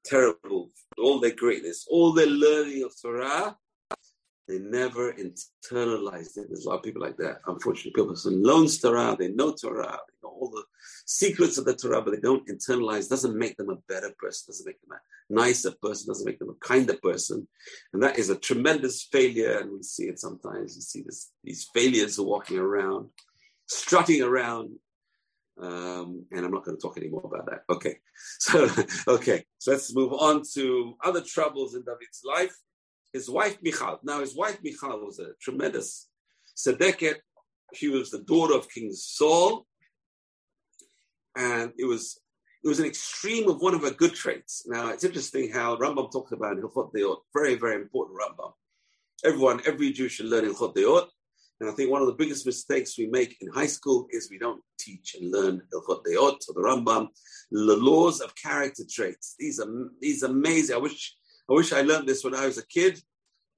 [0.05, 3.57] Terrible, all their greatness, all their learning of Torah,
[4.49, 6.49] they never internalized it.
[6.49, 7.41] There's a lot of people like that.
[7.47, 10.65] Unfortunately, people who learn Torah, they know Torah, they know all the
[11.05, 13.11] secrets of the Torah, but they don't internalize.
[13.11, 14.47] Doesn't make them a better person.
[14.49, 16.09] Doesn't make them a nicer person.
[16.09, 17.47] Doesn't make them a kinder person.
[17.93, 19.59] And that is a tremendous failure.
[19.59, 20.77] And we see it sometimes.
[20.77, 23.11] You see this, these failures are walking around,
[23.67, 24.71] strutting around.
[25.61, 27.65] Um, and I'm not going to talk anymore about that.
[27.69, 27.97] Okay,
[28.39, 28.71] so
[29.09, 32.57] okay, so let's move on to other troubles in David's life
[33.13, 33.99] his wife Michal.
[34.03, 36.09] Now, his wife Michal was a tremendous
[36.57, 37.17] Sedeket.
[37.75, 39.67] She was the daughter of King Saul,
[41.37, 42.21] and it was
[42.65, 44.65] it was an extreme of one of her good traits.
[44.67, 48.53] Now, it's interesting how Rambam talks about in Hilchot Deot, very, very important Rambam.
[49.25, 51.07] Everyone, every Jew should learn Hilchot Deot.
[51.61, 54.39] And I think one of the biggest mistakes we make in high school is we
[54.39, 57.09] don't teach and learn Hilchot Deot or the Rambam,
[57.51, 59.35] the laws of character traits.
[59.39, 59.69] These are
[60.01, 60.77] these amazing.
[60.77, 61.17] I wish
[61.51, 63.01] I wish I learned this when I was a kid.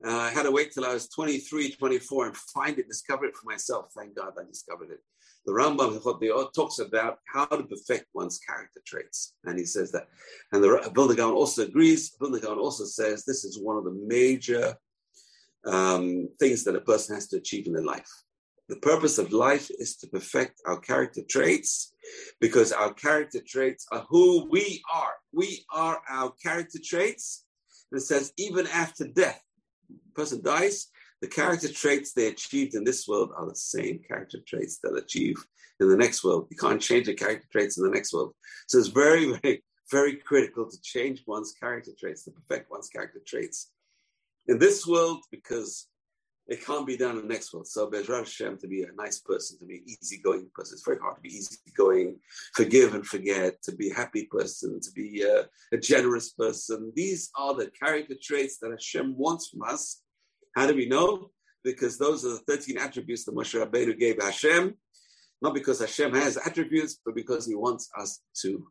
[0.05, 3.37] Uh, I had to wait till I was 23, 24 and find it, discover it
[3.37, 3.91] for myself.
[3.97, 5.01] Thank God I discovered it.
[5.45, 9.35] The Rambam talks about how to perfect one's character traits.
[9.45, 10.09] And he says that.
[10.53, 12.15] And the Vilna Gaon also agrees.
[12.21, 14.77] Vilna Gaon also says this is one of the major
[15.67, 18.11] um, things that a person has to achieve in their life.
[18.69, 21.93] The purpose of life is to perfect our character traits
[22.41, 25.15] because our character traits are who we are.
[25.33, 27.47] We are our character traits
[27.93, 29.43] it says, even after death,
[30.15, 30.89] person dies,
[31.21, 35.37] the character traits they achieved in this world are the same character traits they'll achieve
[35.81, 36.47] in the next world.
[36.51, 38.35] You can't change the character traits in the next world.
[38.69, 43.21] So it's very, very, very critical to change one's character traits, to perfect one's character
[43.27, 43.71] traits.
[44.47, 45.87] In this world, because
[46.51, 47.69] it can't be done in the next world.
[47.69, 50.75] So Bezrat Hashem to be a nice person, to be an easygoing person.
[50.75, 52.19] It's very hard to be easygoing,
[52.55, 56.93] forgive and forget, to be a happy person, to be a, a generous person.
[56.97, 60.03] These are the character traits that Hashem wants from us.
[60.57, 61.31] How do we know?
[61.63, 64.75] Because those are the 13 attributes that Moshe Rabbeinu gave Hashem.
[65.41, 68.67] Not because Hashem has attributes, but because he wants us to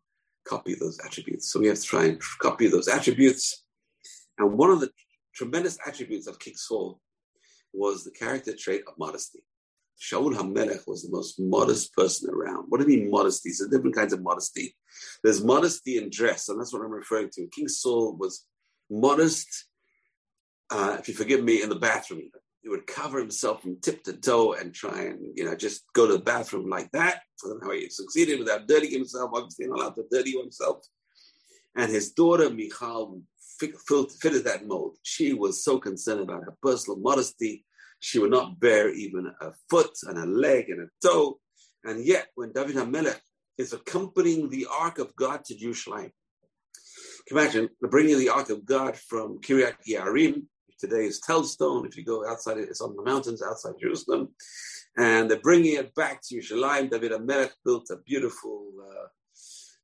[0.46, 1.50] copy those attributes.
[1.50, 3.64] So we have to try and copy those attributes.
[4.38, 4.92] And one of the
[5.34, 7.00] tremendous attributes of King Saul
[7.74, 9.40] was the character trait of modesty.
[10.02, 12.66] Shaul HaMelech was the most modest person around.
[12.70, 13.50] What do you mean modesty?
[13.50, 14.76] There's different kinds of modesty.
[15.24, 17.48] There's modesty in dress, and that's what I'm referring to.
[17.48, 18.46] King Saul was
[18.90, 19.66] modest,
[20.70, 22.32] uh, if you forgive me, in the bathroom.
[22.62, 26.08] He would cover himself from tip to toe and try and, you know, just go
[26.08, 27.22] to the bathroom like that.
[27.44, 29.32] I don't know how he succeeded without dirtying himself.
[29.34, 30.86] Obviously, not allowed to dirty himself.
[31.76, 33.22] And his daughter, Michal,
[33.60, 34.98] fitted that mold.
[35.04, 37.66] She was so concerned about her personal modesty.
[38.00, 41.40] She would not bear even a foot and a leg and a toe.
[41.84, 43.20] And yet, when David HaMelech
[43.58, 46.12] is accompanying the Ark of God to Jerusalem,
[47.30, 50.44] imagine bringing the Ark of God from Kiryat Yearim,
[50.80, 51.86] today is Telz-Stone.
[51.86, 54.30] If you go outside, it's on the mountains outside Jerusalem.
[54.98, 56.90] And they're bringing it back to Jerusalem.
[56.90, 59.08] David HaMelech built a beautiful uh,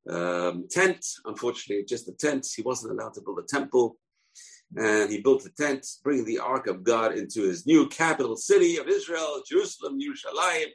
[0.09, 1.05] um, tent.
[1.25, 2.47] Unfortunately, just a tent.
[2.55, 3.97] He wasn't allowed to build a temple.
[4.75, 8.77] And he built a tent, bringing the Ark of God into his new capital city
[8.77, 10.67] of Israel, Jerusalem, Yerushalayim.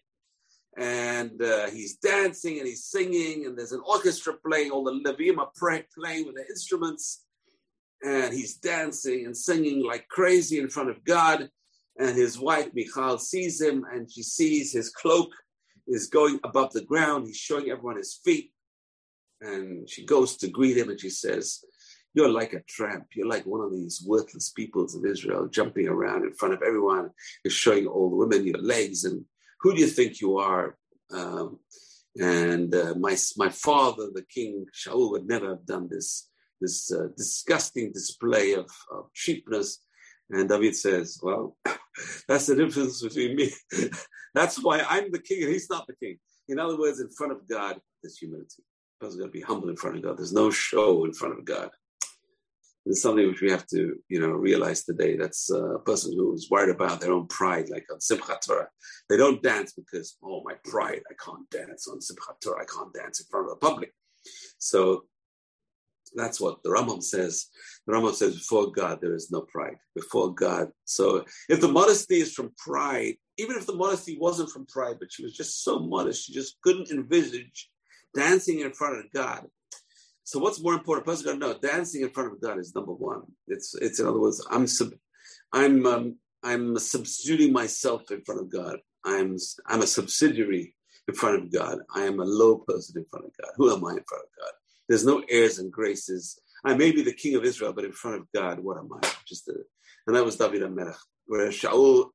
[0.79, 4.71] And uh, he's dancing and he's singing, and there's an orchestra playing.
[4.71, 7.25] All the Levim are playing with the instruments.
[8.03, 11.51] And he's dancing and singing like crazy in front of God.
[11.99, 15.31] And his wife, Michal, sees him, and she sees his cloak
[15.87, 17.27] is going above the ground.
[17.27, 18.53] He's showing everyone his feet
[19.41, 21.65] and she goes to greet him and she says,
[22.15, 23.07] You're like a tramp.
[23.15, 27.11] You're like one of these worthless peoples of Israel jumping around in front of everyone.
[27.45, 29.05] You're showing all the women your legs.
[29.05, 29.25] And
[29.61, 30.77] who do you think you are?
[31.13, 31.59] Um,
[32.19, 36.29] and uh, my, my father, the king Shaul, would never have done this,
[36.61, 39.79] this uh, disgusting display of, of cheapness.
[40.29, 41.57] And David says, Well,
[42.29, 43.53] that's the difference between me.
[44.35, 46.19] that's why I'm the king and he's not the king.
[46.49, 48.65] In other words, in front of God, there's humility
[49.01, 50.19] person's got to be humble in front of God.
[50.19, 51.71] There's no show in front of God.
[52.87, 55.17] It's something which we have to, you know, realize today.
[55.17, 58.69] That's uh, a person who's worried about their own pride, like on Simchat Torah.
[59.09, 62.63] They don't dance because, oh, my pride, I can't dance on Simchat Torah.
[62.63, 63.93] I can't dance in front of the public.
[64.59, 65.05] So
[66.15, 67.47] that's what the Rambam says.
[67.87, 69.77] The Rambam says, before God, there is no pride.
[69.95, 70.71] Before God.
[70.85, 75.13] So if the modesty is from pride, even if the modesty wasn't from pride, but
[75.13, 77.69] she was just so modest, she just couldn't envisage
[78.15, 79.47] dancing in front of God.
[80.25, 81.07] So what's more important?
[81.07, 83.23] A person got to know dancing in front of God is number one.
[83.49, 84.91] It's it's in other words, I'm sub,
[85.53, 88.79] I'm um, I'm substituting myself in front of God.
[89.05, 90.75] I'm I'm a subsidiary
[91.09, 91.79] in front of God.
[91.95, 93.51] I am a low person in front of God.
[93.57, 94.53] Who am I in front of God?
[94.89, 96.41] There's no airs and graces.
[96.65, 99.09] I may be the king of Israel, but in front of God, what am I?
[99.27, 99.55] Just a,
[100.07, 100.97] and that was David HaMelech.
[101.27, 102.11] Whereas Shaul,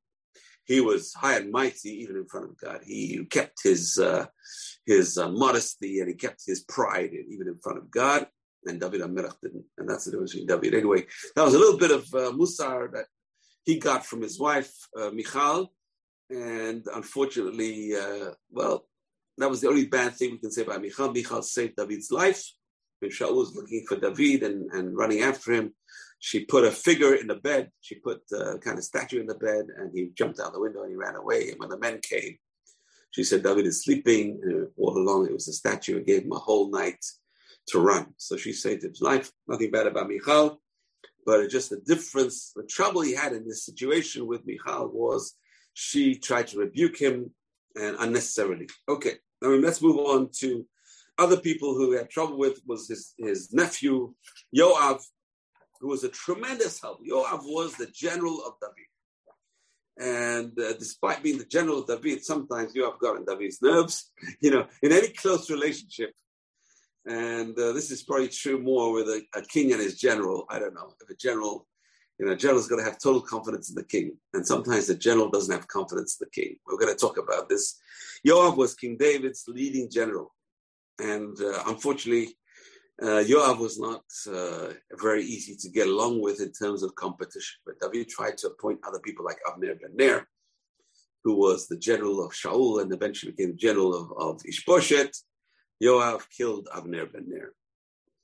[0.65, 2.81] he was high and mighty even in front of God.
[2.83, 4.25] He kept his uh,
[4.85, 8.27] his uh, modesty and he kept his pride even in front of God.
[8.65, 9.65] And David HaMelech didn't.
[9.77, 10.73] And that's the difference between David.
[10.73, 13.05] Anyway, that was a little bit of uh, musar that
[13.63, 15.71] he got from his wife, uh, Michal.
[16.29, 18.87] And unfortunately, uh, well,
[19.37, 21.11] that was the only bad thing we can say about Michal.
[21.11, 22.43] Michal saved David's life.
[22.99, 25.73] When Shaul was looking for David and, and running after him,
[26.19, 27.71] she put a figure in the bed.
[27.81, 30.81] She put a kind of statue in the bed, and he jumped out the window
[30.81, 31.49] and he ran away.
[31.49, 32.37] And when the men came,
[33.11, 34.39] she said, David is sleeping.
[34.43, 35.97] And all along, it was a statue.
[35.97, 37.03] It gave him a whole night
[37.67, 38.13] to run.
[38.17, 39.31] So she saved his life.
[39.47, 40.61] Nothing bad about Michal,
[41.25, 45.33] but just the difference, the trouble he had in this situation with Michal was
[45.73, 47.31] she tried to rebuke him
[47.75, 48.67] and unnecessarily.
[48.87, 50.65] Okay, I mean, let's move on to
[51.17, 54.13] other people who had trouble with was his, his nephew,
[54.55, 55.01] Yoav,
[55.79, 56.99] who was a tremendous help.
[57.05, 58.87] Yoav was the general of David.
[59.97, 64.11] And uh, despite being the general of David, sometimes Yoav got on David's nerves.
[64.41, 66.13] You know, in any close relationship,
[67.05, 70.45] and uh, this is probably true more with a, a, king and his general.
[70.49, 71.67] I don't know if a general,
[72.17, 74.87] you know, a general is going to have total confidence in the king, and sometimes
[74.87, 76.57] the general doesn't have confidence in the king.
[76.65, 77.79] We're going to talk about this.
[78.27, 80.33] Yoav was King David's leading general,
[80.99, 82.35] and uh, unfortunately,
[83.01, 84.03] uh, Yoav was not
[84.33, 87.57] uh, very easy to get along with in terms of competition.
[87.65, 90.27] But David tried to appoint other people like Avner ben Ner,
[91.23, 95.15] who was the general of Shaul and eventually became general of, of Ishbosheth
[95.83, 97.51] Yoav killed Avner ben Ner.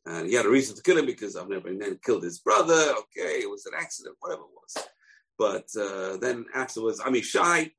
[0.06, 2.74] And he had a reason to kill him because Avner ben Ner killed his brother.
[2.74, 4.88] Okay, it was an accident, whatever it was.
[5.38, 7.72] But uh, then afterwards, Amishai,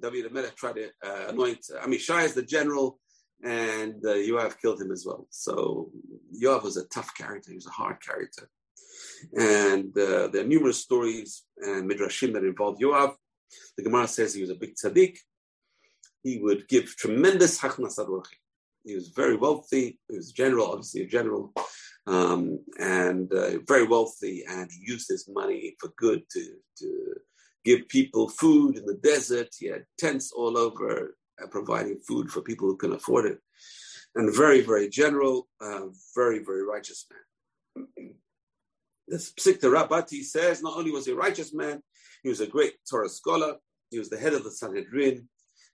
[0.00, 2.98] David HaMelech tried to uh, anoint Amishai as the general,
[3.44, 5.26] and uh, Yoav killed him as well.
[5.30, 5.90] So
[6.42, 7.50] Yoav was a tough character.
[7.50, 8.48] He was a hard character.
[9.36, 13.14] And uh, there are numerous stories and midrashim that involve Yoav.
[13.76, 15.18] The Gemara says he was a big tzaddik.
[16.22, 17.98] He would give tremendous hachnas
[18.84, 19.98] he was very wealthy.
[20.08, 21.52] He was a general, obviously a general,
[22.06, 24.44] um, and uh, very wealthy.
[24.48, 27.14] And he used his money for good to, to
[27.64, 29.48] give people food in the desert.
[29.58, 31.16] He had tents all over,
[31.50, 33.38] providing food for people who can afford it.
[34.14, 38.08] And very, very general, uh, very, very righteous man.
[39.08, 41.82] The Psikta Rabati says not only was he a righteous man,
[42.22, 43.56] he was a great Torah scholar.
[43.90, 45.28] He was the head of the Sanhedrin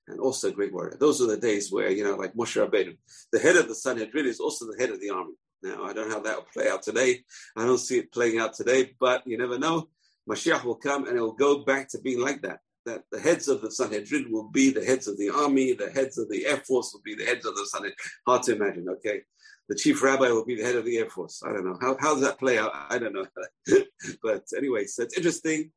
[0.09, 0.97] and also a great warrior.
[0.99, 2.97] Those are the days where, you know, like Moshe Rabbeinu,
[3.33, 5.35] the head of the Sanhedrin is also the head of the army.
[5.63, 7.23] Now, I don't know how that will play out today.
[7.57, 9.91] I don't see it playing out today, but you never know.
[10.29, 12.61] Mashiach will come and it will go back to being like that.
[12.87, 16.17] That the heads of the Sanhedrin will be the heads of the army, the heads
[16.19, 17.97] of the Air Force will be the heads of the Sanhedrin.
[18.27, 19.23] Hard to imagine, okay?
[19.69, 21.43] The chief rabbi will be the head of the Air Force.
[21.47, 21.77] I don't know.
[21.81, 22.73] How, how does that play out?
[22.75, 23.27] I don't know.
[24.23, 25.73] but anyway, so it's interesting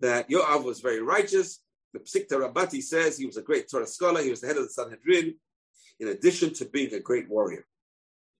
[0.00, 1.60] that Yoav was very righteous
[1.92, 4.64] the Psikta Rabati says he was a great Torah scholar, he was the head of
[4.64, 5.34] the Sanhedrin,
[5.98, 7.66] in addition to being a great warrior.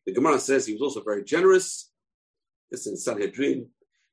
[0.06, 1.90] The Gemara says he was also very generous.
[2.70, 3.68] This is in Sanhedrin,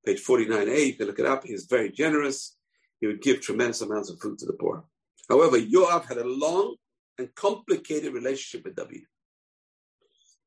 [0.05, 1.43] page 49a, you can look it up.
[1.43, 2.56] He was very generous.
[2.99, 4.83] He would give tremendous amounts of food to the poor.
[5.29, 6.75] However, Yoav had a long
[7.17, 9.01] and complicated relationship with David.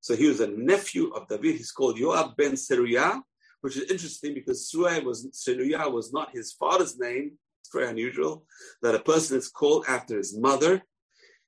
[0.00, 1.56] So he was a nephew of David.
[1.56, 3.20] He's called Yoav ben Seruya,
[3.60, 8.46] which is interesting because Seruya was, not his father's name, It's very unusual
[8.82, 10.82] that a person is called after his mother.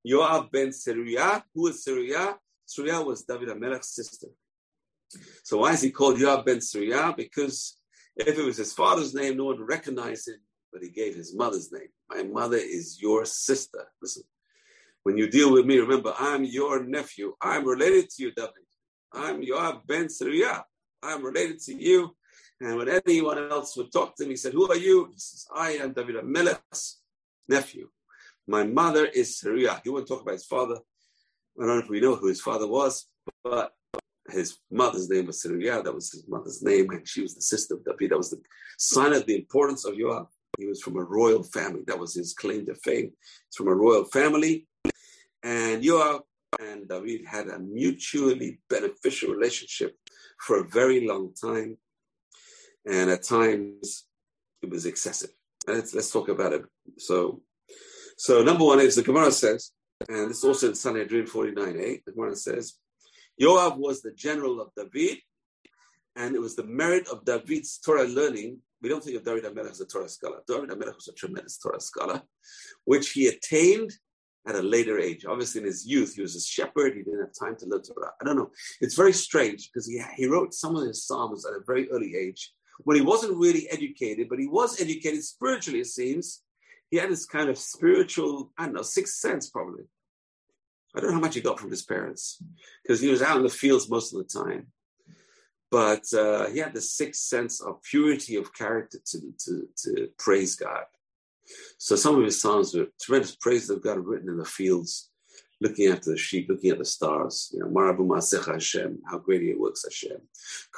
[0.06, 1.42] Yoav ben Seruya.
[1.54, 2.36] Who is Seruya?
[2.68, 4.28] Seruya was David HaMelech's sister.
[5.42, 7.16] So why is he called Yoav ben Seruya?
[7.16, 7.78] Because
[8.16, 10.40] if it was his father's name, no one would recognize him,
[10.72, 11.88] but he gave his mother's name.
[12.08, 13.86] My mother is your sister.
[14.00, 14.24] Listen,
[15.02, 17.34] when you deal with me, remember, I'm your nephew.
[17.40, 18.52] I'm related to you, David.
[19.12, 20.62] I'm Yoav ben Seruya.
[21.02, 22.16] I'm related to you.
[22.60, 25.08] And when anyone else would talk to him, he said, Who are you?
[25.12, 27.00] He says, I am David HaMelech's
[27.48, 27.88] nephew.
[28.46, 29.80] My mother is Seruya.
[29.82, 30.76] He wouldn't talk about his father.
[31.60, 33.06] I don't know if we know who his father was,
[33.44, 33.72] but
[34.30, 35.82] his mother's name was Seruya.
[35.82, 38.12] That was his mother's name, and she was the sister of David.
[38.12, 38.40] That was the
[38.78, 40.28] sign of the importance of Yoav.
[40.58, 41.82] He was from a royal family.
[41.86, 43.12] That was his claim to fame.
[43.12, 44.66] He's from a royal family.
[45.42, 46.20] And Yoav
[46.60, 49.96] and uh, David had a mutually beneficial relationship
[50.38, 51.78] for a very long time
[52.86, 54.04] and at times
[54.62, 55.30] it was excessive.
[55.66, 56.64] Let's, let's talk about it.
[56.98, 57.42] So,
[58.16, 59.70] so number one is the Gemara says,
[60.08, 62.74] and is also in Sanhedrin 49a, the Gemara says,
[63.40, 65.18] Yoav was the general of David,
[66.16, 68.58] and it was the merit of David's Torah learning.
[68.82, 70.40] We don't think of David HaMelech as a Torah scholar.
[70.46, 72.22] David HaMelech was a tremendous Torah scholar,
[72.84, 73.92] which he attained
[74.46, 75.24] at a later age.
[75.24, 76.94] Obviously, in his youth, he was a shepherd.
[76.94, 78.12] He didn't have time to learn Torah.
[78.20, 78.50] I don't know.
[78.80, 82.16] It's very strange because he, he wrote some of his psalms at a very early
[82.16, 82.52] age
[82.84, 86.42] when he wasn't really educated, but he was educated spiritually, it seems.
[86.90, 89.84] He had this kind of spiritual, I don't know, sixth sense probably.
[90.94, 92.42] I don't know how much he got from his parents
[92.82, 94.66] because he was out in the fields most of the time.
[95.72, 100.54] But uh, he had the sixth sense of purity of character to, to, to praise
[100.54, 100.84] God.
[101.78, 105.10] So some of his songs were tremendous praises of God written in the fields,
[105.62, 107.50] looking after the sheep, looking at the stars.
[107.54, 110.18] You know, Marabu Masech Hashem, how great he works Hashem.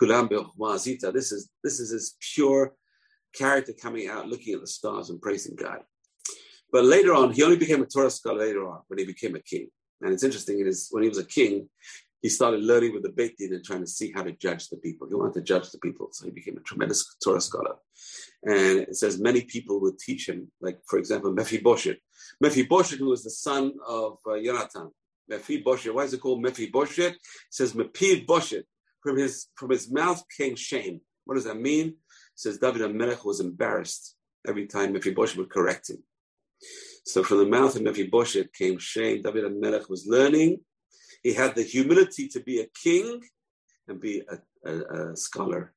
[0.01, 2.75] Kulam Azita, this is this is his pure
[3.35, 5.81] character coming out, looking at the stars and praising God.
[6.71, 9.41] But later on, he only became a Torah scholar later on when he became a
[9.41, 9.69] king.
[10.01, 11.69] And it's interesting, it is when he was a king,
[12.25, 14.79] he started learning with the Beit Din and trying to see how to judge the
[14.79, 15.07] people.
[15.07, 17.75] He wanted to judge the people, so he became a tremendous Torah scholar.
[18.43, 21.99] And it says many people would teach him, like, for example, Mephibosheth.
[22.41, 24.91] Mephibosheth, who was the son of uh, Jonathan.
[25.29, 27.13] Mephibosheth, why is it called Mephibosheth?
[27.13, 27.21] It
[27.51, 28.65] says Mephibosheth.
[29.03, 31.03] From his, from his mouth came shame.
[31.27, 31.89] What does that mean?
[31.89, 31.95] It
[32.37, 34.17] says David HaMelech was embarrassed
[34.49, 36.03] every time Mephibosheth would correct him.
[37.05, 39.21] So from the mouth of Mephibosheth came shame.
[39.21, 40.61] David HaMelech was learning
[41.25, 43.23] he had the humility to be a king
[43.89, 45.73] and be a, a, a scholar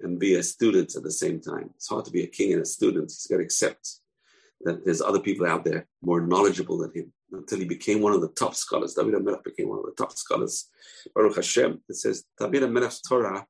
[0.00, 1.70] and be a student at the same time.
[1.76, 3.04] It's hard to be a king and a student.
[3.04, 4.00] He's got to accept
[4.62, 8.22] that there's other people out there more knowledgeable than him until he became one of
[8.22, 8.94] the top scholars.
[8.94, 10.70] David HaMelech became one of the top scholars.
[11.14, 13.46] Baruch Hashem, it says, David HaMelech's Torah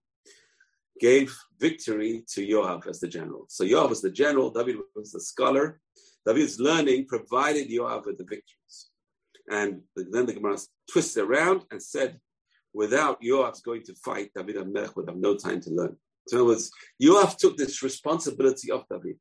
[0.99, 3.47] gave victory to Yoav as the general.
[3.49, 5.81] So Yoav was the general, David was the scholar.
[6.27, 8.91] David's learning provided Yoav with the victories.
[9.51, 10.59] And then the Gemara
[10.91, 12.19] twisted around and said,
[12.75, 15.97] without Yoav's going to fight, David HaMelech would have no time to learn.
[16.29, 16.71] So in other words,
[17.03, 19.17] Yoav took this responsibility of David.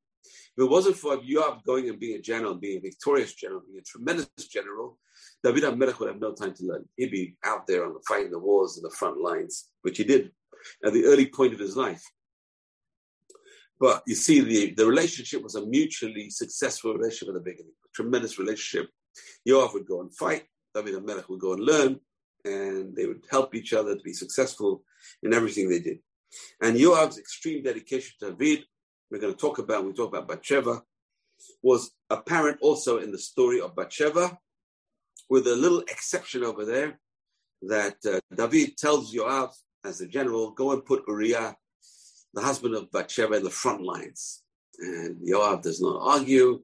[0.57, 3.79] If it wasn't for Yoav going and being a general, being a victorious general, being
[3.79, 4.97] a tremendous general,
[5.43, 6.85] David HaMelech would have no time to learn.
[6.97, 10.03] He'd be out there on the fighting the wars in the front lines, which he
[10.03, 10.31] did
[10.83, 12.03] at the early point of his life.
[13.79, 17.91] But you see, the, the relationship was a mutually successful relationship at the beginning, a
[17.93, 18.89] tremendous relationship
[19.47, 20.43] Yoav would go and fight,
[20.73, 21.99] David HaMelech would go and learn,
[22.43, 24.83] and they would help each other to be successful
[25.23, 25.99] in everything they did.
[26.61, 28.65] And Yoav's extreme dedication to David,
[29.09, 30.81] we're going to talk about, we talk about Bathsheba,
[31.61, 34.37] was apparent also in the story of Bathsheba,
[35.29, 36.99] with a little exception over there
[37.63, 39.51] that uh, David tells Yoav,
[39.83, 41.55] as the general, go and put Uriah,
[42.33, 44.43] the husband of Bathsheba, in the front lines.
[44.79, 46.61] And Yoav does not argue,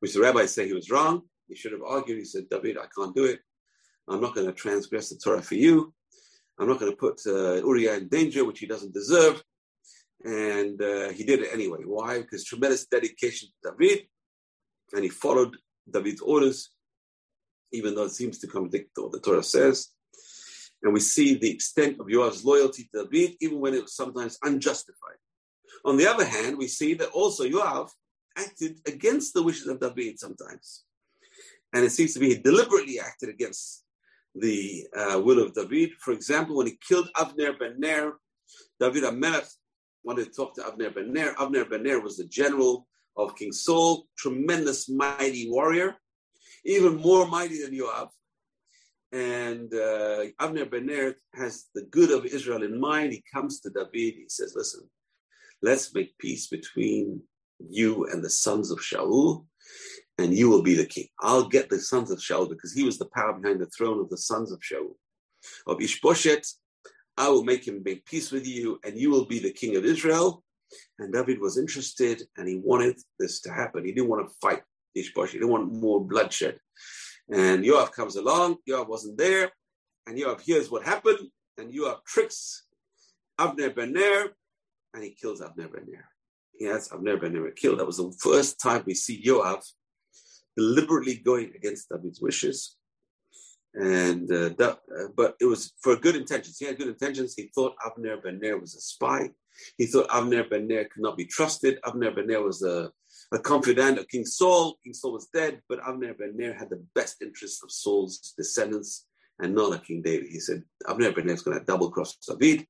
[0.00, 1.22] which the rabbis say he was wrong.
[1.48, 2.18] He should have argued.
[2.18, 3.40] He said, David, I can't do it.
[4.08, 5.92] I'm not going to transgress the Torah for you.
[6.58, 9.42] I'm not going to put uh, Uriah in danger, which he doesn't deserve.
[10.24, 11.80] And uh, he did it anyway.
[11.84, 12.20] Why?
[12.20, 14.06] Because tremendous dedication to David,
[14.94, 15.56] and he followed
[15.90, 16.70] David's orders,
[17.72, 19.88] even though it seems to contradict what the Torah says.
[20.82, 24.38] And we see the extent of Yoav's loyalty to David, even when it was sometimes
[24.42, 25.18] unjustified.
[25.84, 27.90] On the other hand, we see that also Yoav
[28.36, 30.84] acted against the wishes of David sometimes.
[31.72, 33.84] And it seems to be he deliberately acted against
[34.34, 35.90] the uh, will of David.
[36.00, 38.14] For example, when he killed Avner ben Ner,
[38.78, 39.48] David HaMelech
[40.04, 41.34] wanted to talk to Avner ben Ner.
[41.34, 42.86] Avner ben Ner was the general
[43.16, 45.96] of King Saul, tremendous, mighty warrior,
[46.64, 48.08] even more mighty than Yoav.
[49.12, 53.12] And uh, Avner ben Ner has the good of Israel in mind.
[53.12, 54.14] He comes to David.
[54.14, 54.88] He says, "Listen,
[55.62, 57.22] let's make peace between
[57.68, 59.46] you and the sons of Shaul,
[60.18, 61.08] and you will be the king.
[61.20, 64.08] I'll get the sons of Shaul because he was the power behind the throne of
[64.08, 64.94] the sons of Shaul.
[65.66, 66.46] Of Ishboshet,
[67.16, 69.84] I will make him make peace with you, and you will be the king of
[69.84, 70.42] Israel.
[70.98, 73.84] And David was interested, and he wanted this to happen.
[73.84, 74.62] He didn't want to fight
[74.96, 75.32] Ishboshet.
[75.32, 76.58] He didn't want more bloodshed.
[77.30, 78.56] And Yoav comes along.
[78.68, 79.50] Yoav wasn't there,
[80.06, 82.64] and Yoav hears what happened, and Yoav tricks
[83.38, 84.30] Abner ben Ner,
[84.94, 86.08] and he kills Abner ben Ner.
[86.58, 87.80] He has Avner ben Ner killed.
[87.80, 89.62] That was the first time we see Yoav
[90.56, 92.76] deliberately going against David's wishes.
[93.74, 96.56] And uh, that, uh, but it was for good intentions.
[96.58, 97.34] He had good intentions.
[97.36, 99.30] He thought Avner ben Ner was a spy.
[99.76, 101.78] He thought Avner ben Ner could not be trusted.
[101.84, 102.90] Avner ben Ner was a,
[103.32, 104.78] a confidant of King Saul.
[104.82, 109.06] King Saul was dead, but Avner ben Ner had the best interests of Saul's descendants
[109.40, 110.28] and not of King David.
[110.30, 112.66] He said Avner ben Ner is going to double cross David.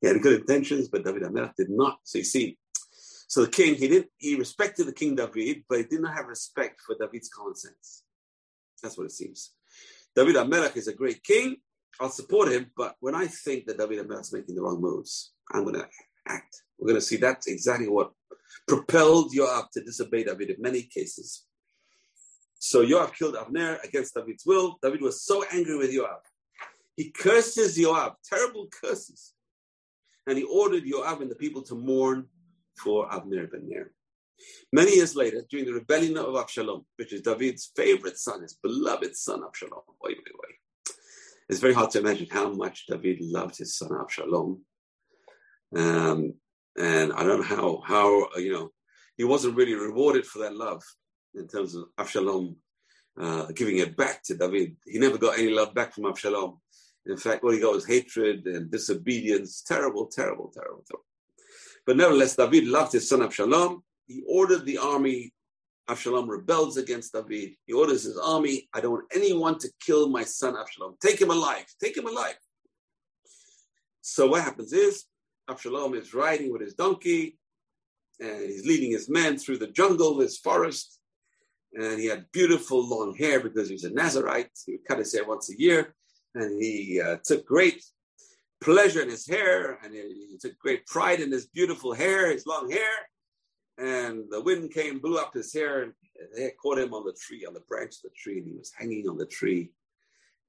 [0.00, 1.98] He had good intentions, but David HaMelech did not.
[2.04, 2.58] So you see,
[3.26, 6.26] so the king, he didn't, he respected the king David, but he did not have
[6.26, 8.04] respect for David's common sense.
[8.82, 9.52] That's what it seems.
[10.14, 11.56] David HaMelech is a great king.
[12.00, 15.32] I'll support him, but when I think that David HaMelech is making the wrong moves,
[15.52, 15.88] I'm going to
[16.28, 16.62] act.
[16.78, 18.12] We're going to see that's exactly what
[18.66, 21.46] propelled Yoav to disobey David in many cases.
[22.58, 24.78] So Yoav killed Avner against David's will.
[24.82, 26.20] David was so angry with Yoav.
[26.96, 29.34] He curses Yoav, terrible curses.
[30.26, 32.26] And he ordered Yoav and the people to mourn
[32.76, 33.90] for Avner ben Ner.
[34.72, 39.16] Many years later, during the rebellion of Absalom, which is David's favorite son, his beloved
[39.16, 40.94] son Absalom, wait, wait, wait.
[41.48, 44.62] It's very hard to imagine how much David loved his son Absalom.
[45.76, 46.34] Um,
[46.76, 48.70] and I don't know how, how, you know,
[49.16, 50.82] he wasn't really rewarded for that love
[51.34, 52.56] in terms of Absalom
[53.20, 54.76] uh, giving it back to David.
[54.86, 56.60] He never got any love back from Absalom.
[57.06, 59.62] In fact, all he got was hatred and disobedience.
[59.62, 61.04] Terrible, terrible, terrible, terrible.
[61.86, 63.82] But nevertheless, David loved his son Absalom.
[64.06, 65.32] He ordered the army.
[65.88, 67.56] Absalom rebels against David.
[67.66, 70.96] He orders his army, I don't want anyone to kill my son Absalom.
[71.00, 71.66] Take him alive.
[71.78, 72.36] Take him alive.
[74.00, 75.04] So what happens is
[75.48, 77.38] Absalom is riding with his donkey
[78.20, 80.98] and he's leading his men through the jungle, this forest.
[81.74, 84.50] And he had beautiful long hair because he was a Nazarite.
[84.64, 85.94] He would cut his hair once a year.
[86.34, 87.84] And he uh, took great
[88.60, 92.70] pleasure in his hair and he took great pride in his beautiful hair, his long
[92.70, 92.94] hair.
[93.76, 95.92] And the wind came, blew up his hair, and
[96.36, 98.72] they caught him on the tree, on the branch of the tree, and he was
[98.76, 99.72] hanging on the tree.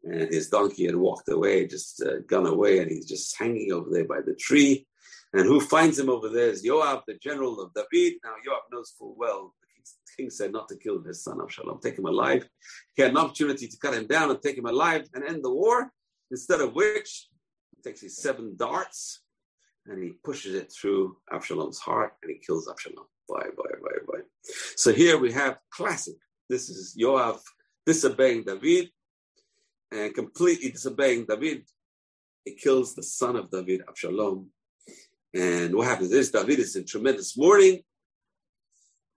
[0.03, 3.89] And his donkey had walked away, just uh, gone away, and he's just hanging over
[3.89, 4.86] there by the tree.
[5.34, 8.20] And who finds him over there is Joab, the general of David.
[8.24, 11.97] Now, Joab knows full well the king said not to kill his son Absalom, take
[11.97, 12.47] him alive.
[12.95, 15.53] He had an opportunity to cut him down and take him alive and end the
[15.53, 15.91] war,
[16.32, 17.28] instead of which
[17.86, 19.21] takes his seven darts
[19.86, 23.05] and he pushes it through Absalom's heart and he kills Absalom.
[23.29, 24.23] Bye, bye, bye, bye.
[24.75, 26.15] So here we have classic.
[26.49, 27.38] This is Joab
[27.86, 28.89] disobeying David
[29.91, 31.63] and completely disobeying David.
[32.43, 34.49] He kills the son of David, Absalom,
[35.33, 37.81] and what happens is David is in tremendous mourning.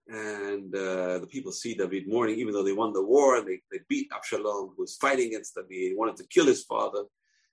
[0.08, 3.60] And uh, the people see David mourning, even though they won the war and they,
[3.70, 5.90] they beat Absalom, who was fighting against David.
[5.90, 7.04] He wanted to kill his father.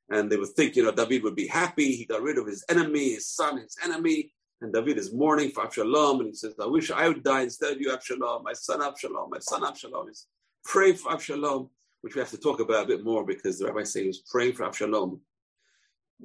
[0.10, 1.96] And they would think, you know, David would be happy.
[1.96, 4.32] He got rid of his enemy, his son, his enemy.
[4.62, 6.20] And David is mourning for Absalom.
[6.20, 9.30] And he says, I wish I would die instead of you, Absalom, my son Absalom,
[9.32, 10.10] my son Absalom.
[10.10, 10.28] Is
[10.64, 11.70] pray for Absalom,
[12.02, 14.24] which we have to talk about a bit more because the rabbi say he was
[14.32, 15.22] praying for Absalom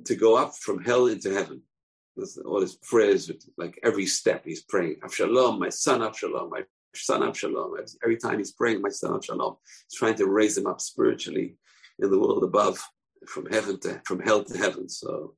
[0.04, 1.62] to go up from hell into heaven
[2.44, 6.62] all his prayers, like every step he's praying, Absalom, my son Absalom, my
[6.94, 7.74] son Absalom.
[8.02, 9.56] Every time he's praying, my son Absalom,
[9.88, 11.56] he's trying to raise him up spiritually
[11.98, 12.82] in the world above,
[13.26, 14.88] from heaven to from hell to heaven.
[14.88, 15.34] So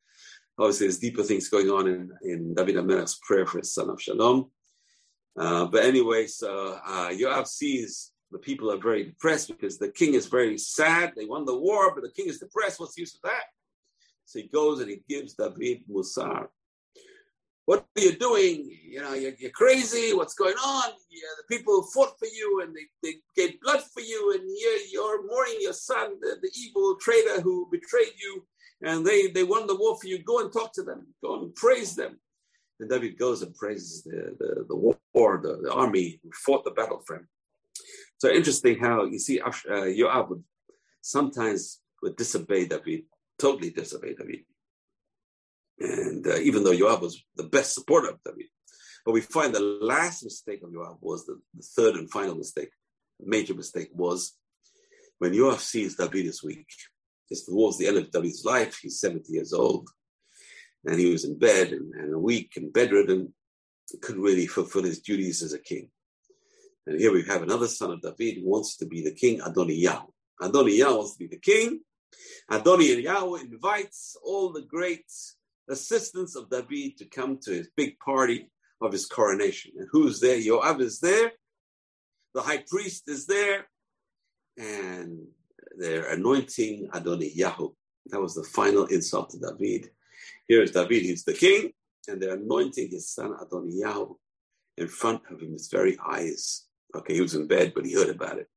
[0.58, 4.50] obviously there's deeper things going on in, in David HaMelech's prayer for his son Absalom.
[5.38, 10.14] Uh, but anyway, so uh, Yoav sees the people are very depressed because the king
[10.14, 11.12] is very sad.
[11.16, 12.80] They won the war, but the king is depressed.
[12.80, 13.44] What's the use of that?
[14.24, 16.48] So he goes and he gives David Musar
[17.72, 18.70] what are you doing?
[18.84, 20.12] You know, you're, you're crazy.
[20.12, 20.90] What's going on?
[21.10, 24.80] Yeah, the people fought for you and they, they gave blood for you, and you're,
[24.92, 28.44] you're mourning your son, the, the evil traitor who betrayed you,
[28.82, 30.22] and they, they won the war for you.
[30.22, 31.06] Go and talk to them.
[31.24, 32.18] Go and praise them.
[32.78, 36.72] And David goes and praises the, the, the war, the, the army who fought the
[36.72, 37.28] battle for him.
[38.18, 39.50] So interesting how you see uh,
[40.28, 40.44] would
[41.00, 43.04] sometimes would disobey David,
[43.38, 44.40] totally disobey David.
[45.78, 48.46] And uh, even though Yoav was the best supporter of David,
[49.04, 52.70] but we find the last mistake of Yoav was the, the third and final mistake.
[53.20, 54.34] Major mistake was
[55.18, 56.66] when Yoav sees David is weak.
[57.30, 58.78] It's towards the end of David's life.
[58.80, 59.88] He's 70 years old,
[60.84, 63.32] and he was in bed and, and weak and bedridden.
[64.00, 65.90] Couldn't really fulfill his duties as a king.
[66.86, 70.06] And here we have another son of David who wants to be the king, Adoniyahu.
[70.40, 71.80] Adoniyahu wants to be the king.
[72.50, 75.04] Adoniyahu invites all the great
[75.68, 78.50] assistants of David to come to his big party
[78.80, 79.72] of his coronation.
[79.78, 80.38] And who's there?
[80.38, 81.32] Yoav is there,
[82.34, 83.66] the high priest is there,
[84.58, 85.26] and
[85.78, 87.74] they're anointing Adoniyahu.
[88.06, 89.90] That was the final insult to David.
[90.48, 91.72] Here is David, he's the king,
[92.08, 94.16] and they're anointing his son Adoniyahu
[94.76, 96.66] in front of him, his very eyes.
[96.94, 98.48] Okay, he was in bed, but he heard about it.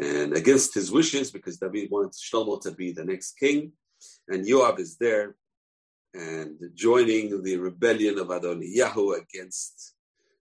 [0.00, 3.72] And against his wishes, because David wanted Shlomo to be the next king,
[4.28, 5.36] and Yoav is there
[6.14, 9.94] and joining the rebellion of Adoniyahu against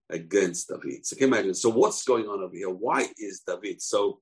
[0.09, 1.05] against David.
[1.05, 1.53] So can you imagine?
[1.53, 2.69] So what's going on over here?
[2.69, 3.81] Why is David?
[3.81, 4.21] So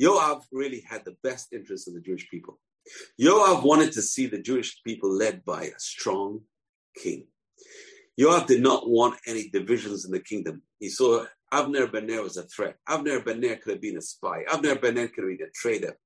[0.00, 2.58] Yoav really had the best interest of the Jewish people.
[3.20, 6.40] Yoav wanted to see the Jewish people led by a strong
[6.96, 7.26] king.
[8.18, 10.62] Yoav did not want any divisions in the kingdom.
[10.78, 12.76] He saw Avner ben Ner was a threat.
[12.88, 14.44] Avner ben Ner could have been a spy.
[14.48, 15.96] Avner ben Ner could have been a traitor.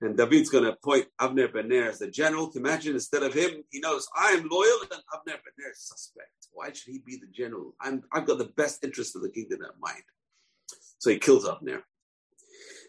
[0.00, 2.52] And David's going to appoint Avner ben Ner as the general.
[2.54, 6.48] Imagine instead of him, he knows I am loyal and Avner ben Ner is suspect.
[6.52, 7.74] Why should he be the general?
[7.80, 10.04] I'm, I've got the best interest of the kingdom at mind.
[10.98, 11.82] So he kills Avner.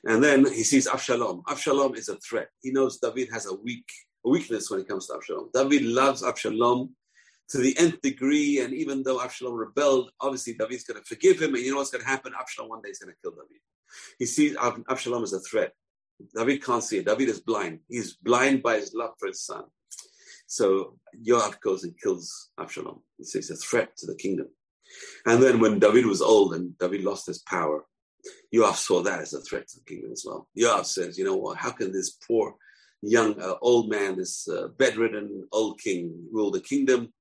[0.05, 1.43] And then he sees Absalom.
[1.47, 2.49] Absalom is a threat.
[2.61, 3.89] He knows David has a weak
[4.25, 5.49] a weakness when it comes to Absalom.
[5.53, 6.95] David loves Absalom
[7.49, 11.55] to the nth degree, and even though Absalom rebelled, obviously David's going to forgive him,
[11.55, 12.33] and you know what's going to happen?
[12.37, 13.61] Absalom one day is going to kill David.
[14.19, 14.55] He sees
[14.89, 15.73] Absalom as a threat.
[16.35, 17.05] David can't see it.
[17.05, 17.79] David is blind.
[17.87, 19.63] He's blind by his love for his son.
[20.47, 23.01] So Yoav goes and kills Absalom.
[23.17, 24.47] He says a threat to the kingdom.
[25.25, 27.85] And then when David was old and David lost his power,
[28.53, 30.47] Yoav saw that as a threat to the kingdom as well.
[30.57, 32.55] Yoav says, you know what, how can this poor
[33.01, 37.13] young uh, old man, this uh, bedridden old king rule the kingdom?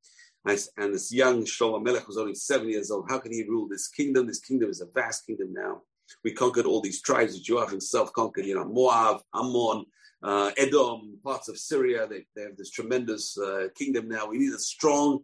[0.47, 3.07] And this young Shlomo Melech was only seven years old.
[3.11, 4.27] How can he rule this kingdom?
[4.27, 5.83] This kingdom is a vast kingdom now.
[6.25, 9.85] We conquered all these tribes that Yoav himself conquered, you know, Moab, Ammon,
[10.23, 12.07] uh, Edom, parts of Syria.
[12.07, 14.27] They, they have this tremendous uh, kingdom now.
[14.27, 15.21] We need a strong,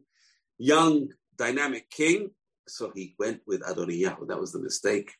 [0.59, 2.31] young, dynamic king.
[2.69, 4.29] So he went with Adoniyahu.
[4.29, 5.13] That was the mistake.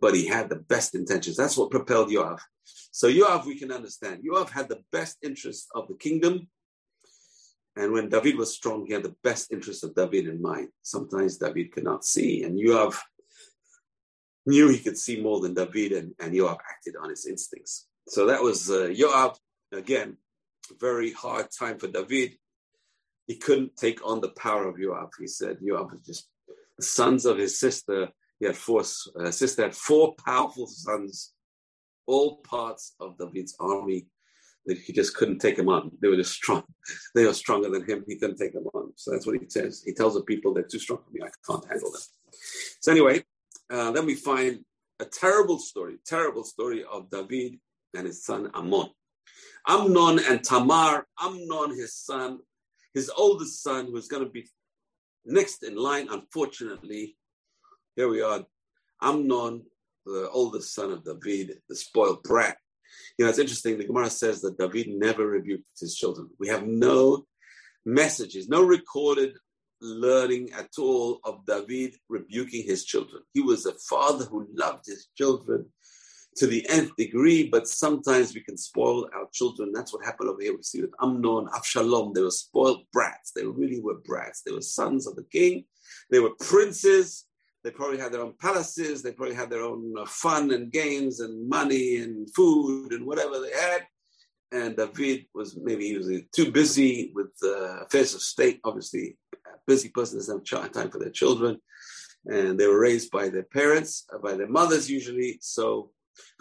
[0.00, 1.36] But he had the best intentions.
[1.36, 2.38] That's what propelled Yoav.
[2.90, 4.22] So Yoav, we can understand.
[4.24, 6.48] Yoav had the best interest of the kingdom.
[7.76, 10.68] And when David was strong, he had the best interest of David in mind.
[10.82, 12.44] Sometimes David cannot see.
[12.44, 12.96] And Yoav
[14.46, 17.86] knew he could see more than David, and, and Yoav acted on his instincts.
[18.08, 19.36] So that was uh, Yoav.
[19.72, 20.16] Again,
[20.78, 22.36] very hard time for David.
[23.26, 25.10] He couldn't take on the power of Yoav.
[25.18, 26.28] He said Yoav was just
[26.76, 28.08] the sons of his sister.
[28.38, 28.82] He had four.
[29.18, 31.32] Uh, sister had four powerful sons,
[32.06, 34.06] all parts of David's army.
[34.66, 35.90] That he just couldn't take them on.
[36.00, 36.64] They were just strong.
[37.14, 38.04] They were stronger than him.
[38.06, 38.92] He couldn't take them on.
[38.96, 39.82] So that's what he says.
[39.84, 41.20] He tells the people they're too strong for me.
[41.22, 42.00] I can't handle them.
[42.80, 43.24] So anyway,
[43.70, 44.64] uh, then we find
[45.00, 47.58] a terrible story, terrible story of David
[47.94, 48.90] and his son Amnon.
[49.66, 52.40] Amnon and Tamar, Amnon, his son,
[52.92, 54.46] his oldest son, who's going to be
[55.24, 57.16] next in line, unfortunately.
[57.96, 58.44] Here we are.
[59.00, 59.62] Amnon,
[60.04, 62.58] the oldest son of David, the spoiled brat.
[63.18, 63.78] You know, it's interesting.
[63.78, 66.28] The Gemara says that David never rebuked his children.
[66.38, 67.26] We have no
[67.84, 69.36] messages, no recorded
[69.84, 73.22] learning at all of David rebuking his children.
[73.34, 75.66] He was a father who loved his children
[76.36, 79.72] to the nth degree, but sometimes we can spoil our children.
[79.72, 80.56] That's what happened over here.
[80.56, 82.14] We see with Amnon, Avshalom.
[82.14, 83.32] They were spoiled brats.
[83.32, 84.42] They really were brats.
[84.42, 85.64] They were sons of the king.
[86.10, 87.26] They were princes.
[87.62, 89.02] They probably had their own palaces.
[89.02, 93.38] They probably had their own uh, fun and games and money and food and whatever
[93.40, 93.86] they had.
[94.52, 98.60] And David was maybe he was too busy with affairs of state.
[98.64, 99.16] Obviously,
[99.66, 101.58] busy person doesn't have time for their children.
[102.26, 105.38] And they were raised by their parents, uh, by their mothers usually.
[105.42, 105.90] So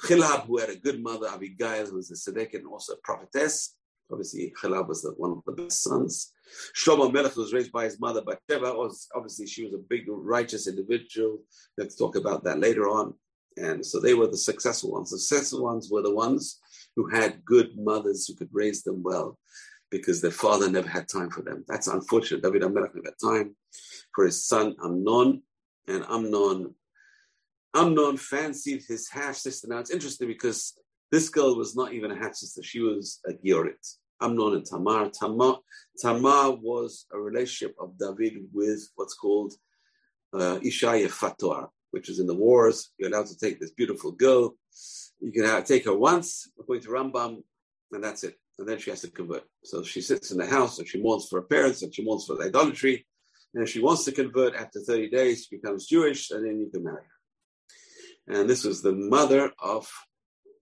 [0.02, 3.76] Chilab, who had a good mother, Abigail, who was a Sedek and also a prophetess.
[4.12, 6.34] Obviously, Chilab was the, one of the best sons.
[6.76, 10.04] Shlomo Melech was raised by his mother, but Sheba was obviously she was a big
[10.08, 11.40] righteous individual.
[11.78, 13.14] Let's talk about that later on.
[13.58, 15.12] And so they were the successful ones.
[15.12, 16.60] The successful ones were the ones
[16.96, 19.38] who had good mothers who could raise them well
[19.94, 21.64] because their father never had time for them.
[21.68, 22.42] That's unfortunate.
[22.42, 23.56] David HaMelech never had time
[24.14, 25.44] for his son Amnon,
[25.88, 26.74] and Amnon
[27.76, 29.68] Amnon fancied his half sister.
[29.68, 30.74] Now it's interesting because
[31.12, 33.86] this girl was not even a half sister; she was a Giorit.
[34.20, 35.12] Amnon and Tamar.
[35.12, 35.58] Tamar.
[36.00, 39.54] Tamar was a relationship of David with what's called
[40.34, 42.92] uh, Isha Yafat Toar, which is in the wars.
[42.98, 44.56] You're allowed to take this beautiful girl.
[45.20, 47.44] You can have, take her once, according to Rambam,
[47.92, 48.36] and that's it.
[48.60, 49.44] And then she has to convert.
[49.64, 52.26] So she sits in the house and she mourns for her parents and she mourns
[52.26, 53.06] for the idolatry.
[53.54, 56.70] And if she wants to convert after 30 days, she becomes Jewish, and then you
[56.72, 57.14] can marry her
[58.28, 59.90] and this was the mother of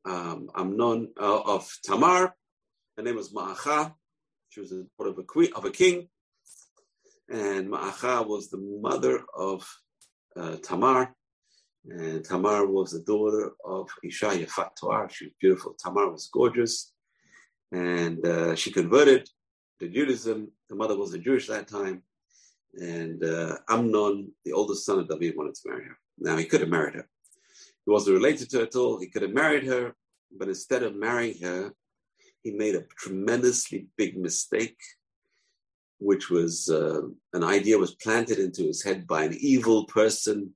[0.06, 2.36] um, Amnon uh, of Tamar.
[2.98, 3.94] Her name was Ma'acha.
[4.50, 6.10] She was the daughter of a queen of a king,
[7.30, 9.68] and Ma'acha was the mother of
[10.36, 11.14] uh, Tamar,
[11.86, 15.10] and Tamar was the daughter of Isha Yafat Toar.
[15.12, 15.76] She was beautiful.
[15.80, 16.92] Tamar was gorgeous,
[17.72, 19.30] and uh, she converted
[19.80, 20.52] to Judaism.
[20.70, 22.04] The mother was a Jewish at that time,
[22.74, 25.98] and uh, Amnon, the oldest son of David, wanted to marry her.
[26.18, 27.08] Now he could have married her
[27.86, 29.00] he wasn't related to her at all.
[29.00, 29.96] He could have married her,
[30.38, 31.74] but instead of marrying her,
[32.44, 34.78] he made a tremendously big mistake,
[36.00, 37.02] which was uh,
[37.34, 40.54] an idea was planted into his head by an evil person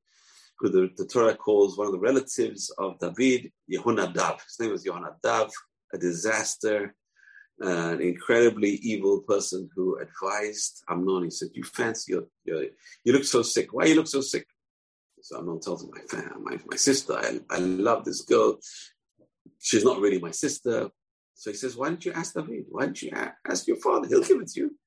[0.59, 4.41] who the, the Torah calls one of the relatives of David, Yehonadav.
[4.43, 5.51] His name was Yehonadav,
[5.93, 6.95] a disaster,
[7.59, 11.23] an incredibly evil person who advised Amnon.
[11.23, 12.63] He said, "You fancy your, your,
[13.03, 13.73] you look so sick.
[13.73, 14.47] Why you look so sick?
[15.21, 18.59] So Amnon tells him, my, fam, my, my sister, I, I love this girl.
[19.59, 20.91] She's not really my sister.
[21.33, 22.65] So he says, why don't you ask David?
[22.69, 23.11] Why don't you
[23.47, 24.07] ask your father?
[24.07, 24.77] He'll give it to you.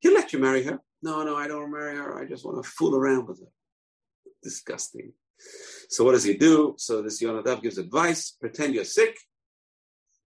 [0.00, 0.80] He'll let you marry her.
[1.02, 2.20] No, no, I don't marry her.
[2.20, 3.48] I just want to fool around with her.
[4.42, 5.12] Disgusting.
[5.88, 6.74] So what does he do?
[6.76, 9.16] So this Yonadav gives advice: pretend you're sick,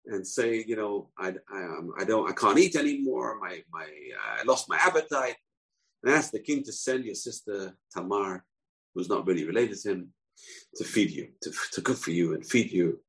[0.07, 3.37] and say, you know, I, I, um, I don't, I can't eat anymore.
[3.39, 3.85] My, my,
[4.39, 5.35] I lost my appetite.
[6.03, 8.45] And ask the king to send your sister Tamar,
[8.93, 10.13] who's not really related to him,
[10.75, 12.99] to feed you, to, to cook for you and feed you.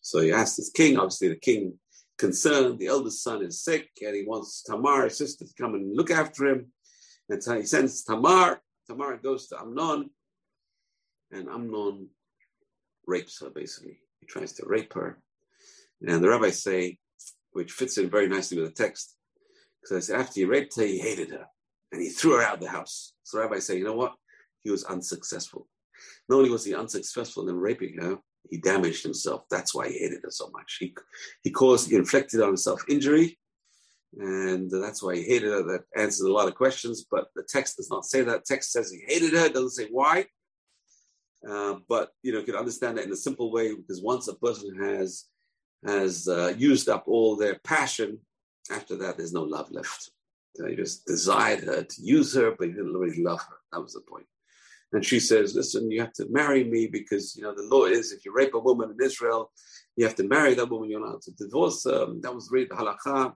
[0.00, 0.96] So he asked this king.
[0.96, 1.78] Obviously, the king
[2.16, 2.78] concerned.
[2.78, 6.10] The eldest son is sick, and he wants Tamar, his sister, to come and look
[6.10, 6.72] after him.
[7.28, 8.60] And so he sends Tamar.
[8.88, 10.10] Tamar goes to Amnon,
[11.30, 12.08] and Amnon
[13.06, 13.50] rapes her.
[13.50, 15.18] Basically, he tries to rape her.
[16.06, 16.98] And the rabbis say,
[17.52, 19.16] which fits in very nicely with the text,
[19.82, 21.46] because after he raped her, he hated her,
[21.92, 23.14] and he threw her out of the house.
[23.24, 24.14] So the rabbis say, you know what?
[24.62, 25.66] He was unsuccessful.
[26.28, 28.18] Not only was he unsuccessful in raping her,
[28.50, 29.42] he damaged himself.
[29.50, 30.76] That's why he hated her so much.
[30.78, 30.94] He
[31.42, 33.38] he caused, he inflicted on himself injury,
[34.16, 35.62] and that's why he hated her.
[35.64, 38.44] That answers a lot of questions, but the text does not say that.
[38.44, 39.46] Text says he hated her.
[39.46, 40.26] It doesn't say why.
[41.48, 44.34] Uh, but you know, you can understand that in a simple way because once a
[44.34, 45.24] person has
[45.86, 48.18] has uh, used up all their passion,
[48.70, 50.10] after that, there's no love left.
[50.66, 53.56] He just desired her to use her, but he didn't really love her.
[53.72, 54.26] That was the point.
[54.92, 58.10] And she says, listen, you have to marry me because, you know, the law is
[58.10, 59.52] if you rape a woman in Israel,
[59.96, 60.90] you have to marry that woman.
[60.90, 62.06] You're not to divorce her.
[62.20, 63.34] that was really the halakha.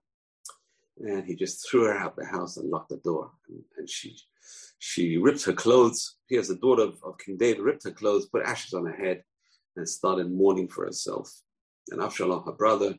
[0.98, 3.30] And he just threw her out the house and locked the door.
[3.48, 4.16] And, and she
[4.78, 6.16] she ripped her clothes.
[6.26, 8.96] He has the daughter of, of King David, ripped her clothes, put ashes on her
[8.96, 9.22] head,
[9.76, 11.32] and started mourning for herself.
[11.90, 12.94] And Avshalom, her brother,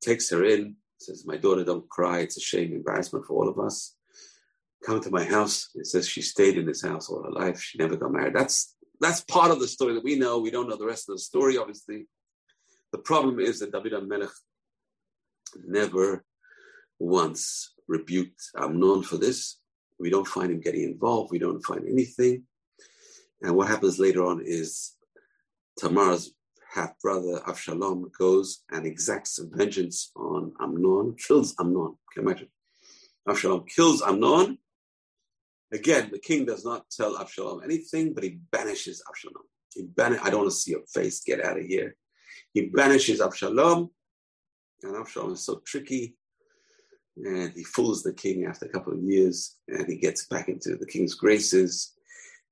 [0.00, 2.20] takes her in, says, My daughter, don't cry.
[2.20, 3.96] It's a shame, embarrassment for all of us
[4.84, 5.70] come to my house.
[5.74, 7.60] It says she stayed in this house all her life.
[7.60, 8.34] She never got married.
[8.34, 10.38] That's that's part of the story that we know.
[10.38, 12.06] We don't know the rest of the story, obviously.
[12.92, 14.30] The problem is that David Melech
[15.66, 16.24] never
[16.98, 19.58] once rebuked Amnon for this.
[19.98, 21.32] We don't find him getting involved.
[21.32, 22.44] We don't find anything.
[23.42, 24.92] And what happens later on is
[25.78, 26.32] Tamar's
[26.74, 31.96] half brother Avshalom goes and exacts vengeance on Amnon, kills Amnon.
[32.12, 32.48] Can imagine?
[33.28, 34.58] Avshalom kills Amnon
[35.74, 39.42] Again, the king does not tell Absalom anything, but he banishes Absalom.
[39.74, 41.24] He ban- I don't want to see your face.
[41.24, 41.96] Get out of here.
[42.52, 43.90] He banishes Absalom,
[44.84, 46.16] and Absalom is so tricky,
[47.16, 50.76] and he fools the king after a couple of years, and he gets back into
[50.76, 51.93] the king's graces,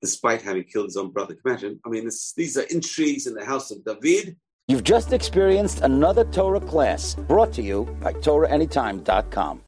[0.02, 1.36] despite having killed his own brother.
[1.46, 4.36] Imagine, I mean, this, these are intrigues in the house of David.
[4.68, 9.60] You've just experienced another Torah class brought to you by TorahAnytime.com.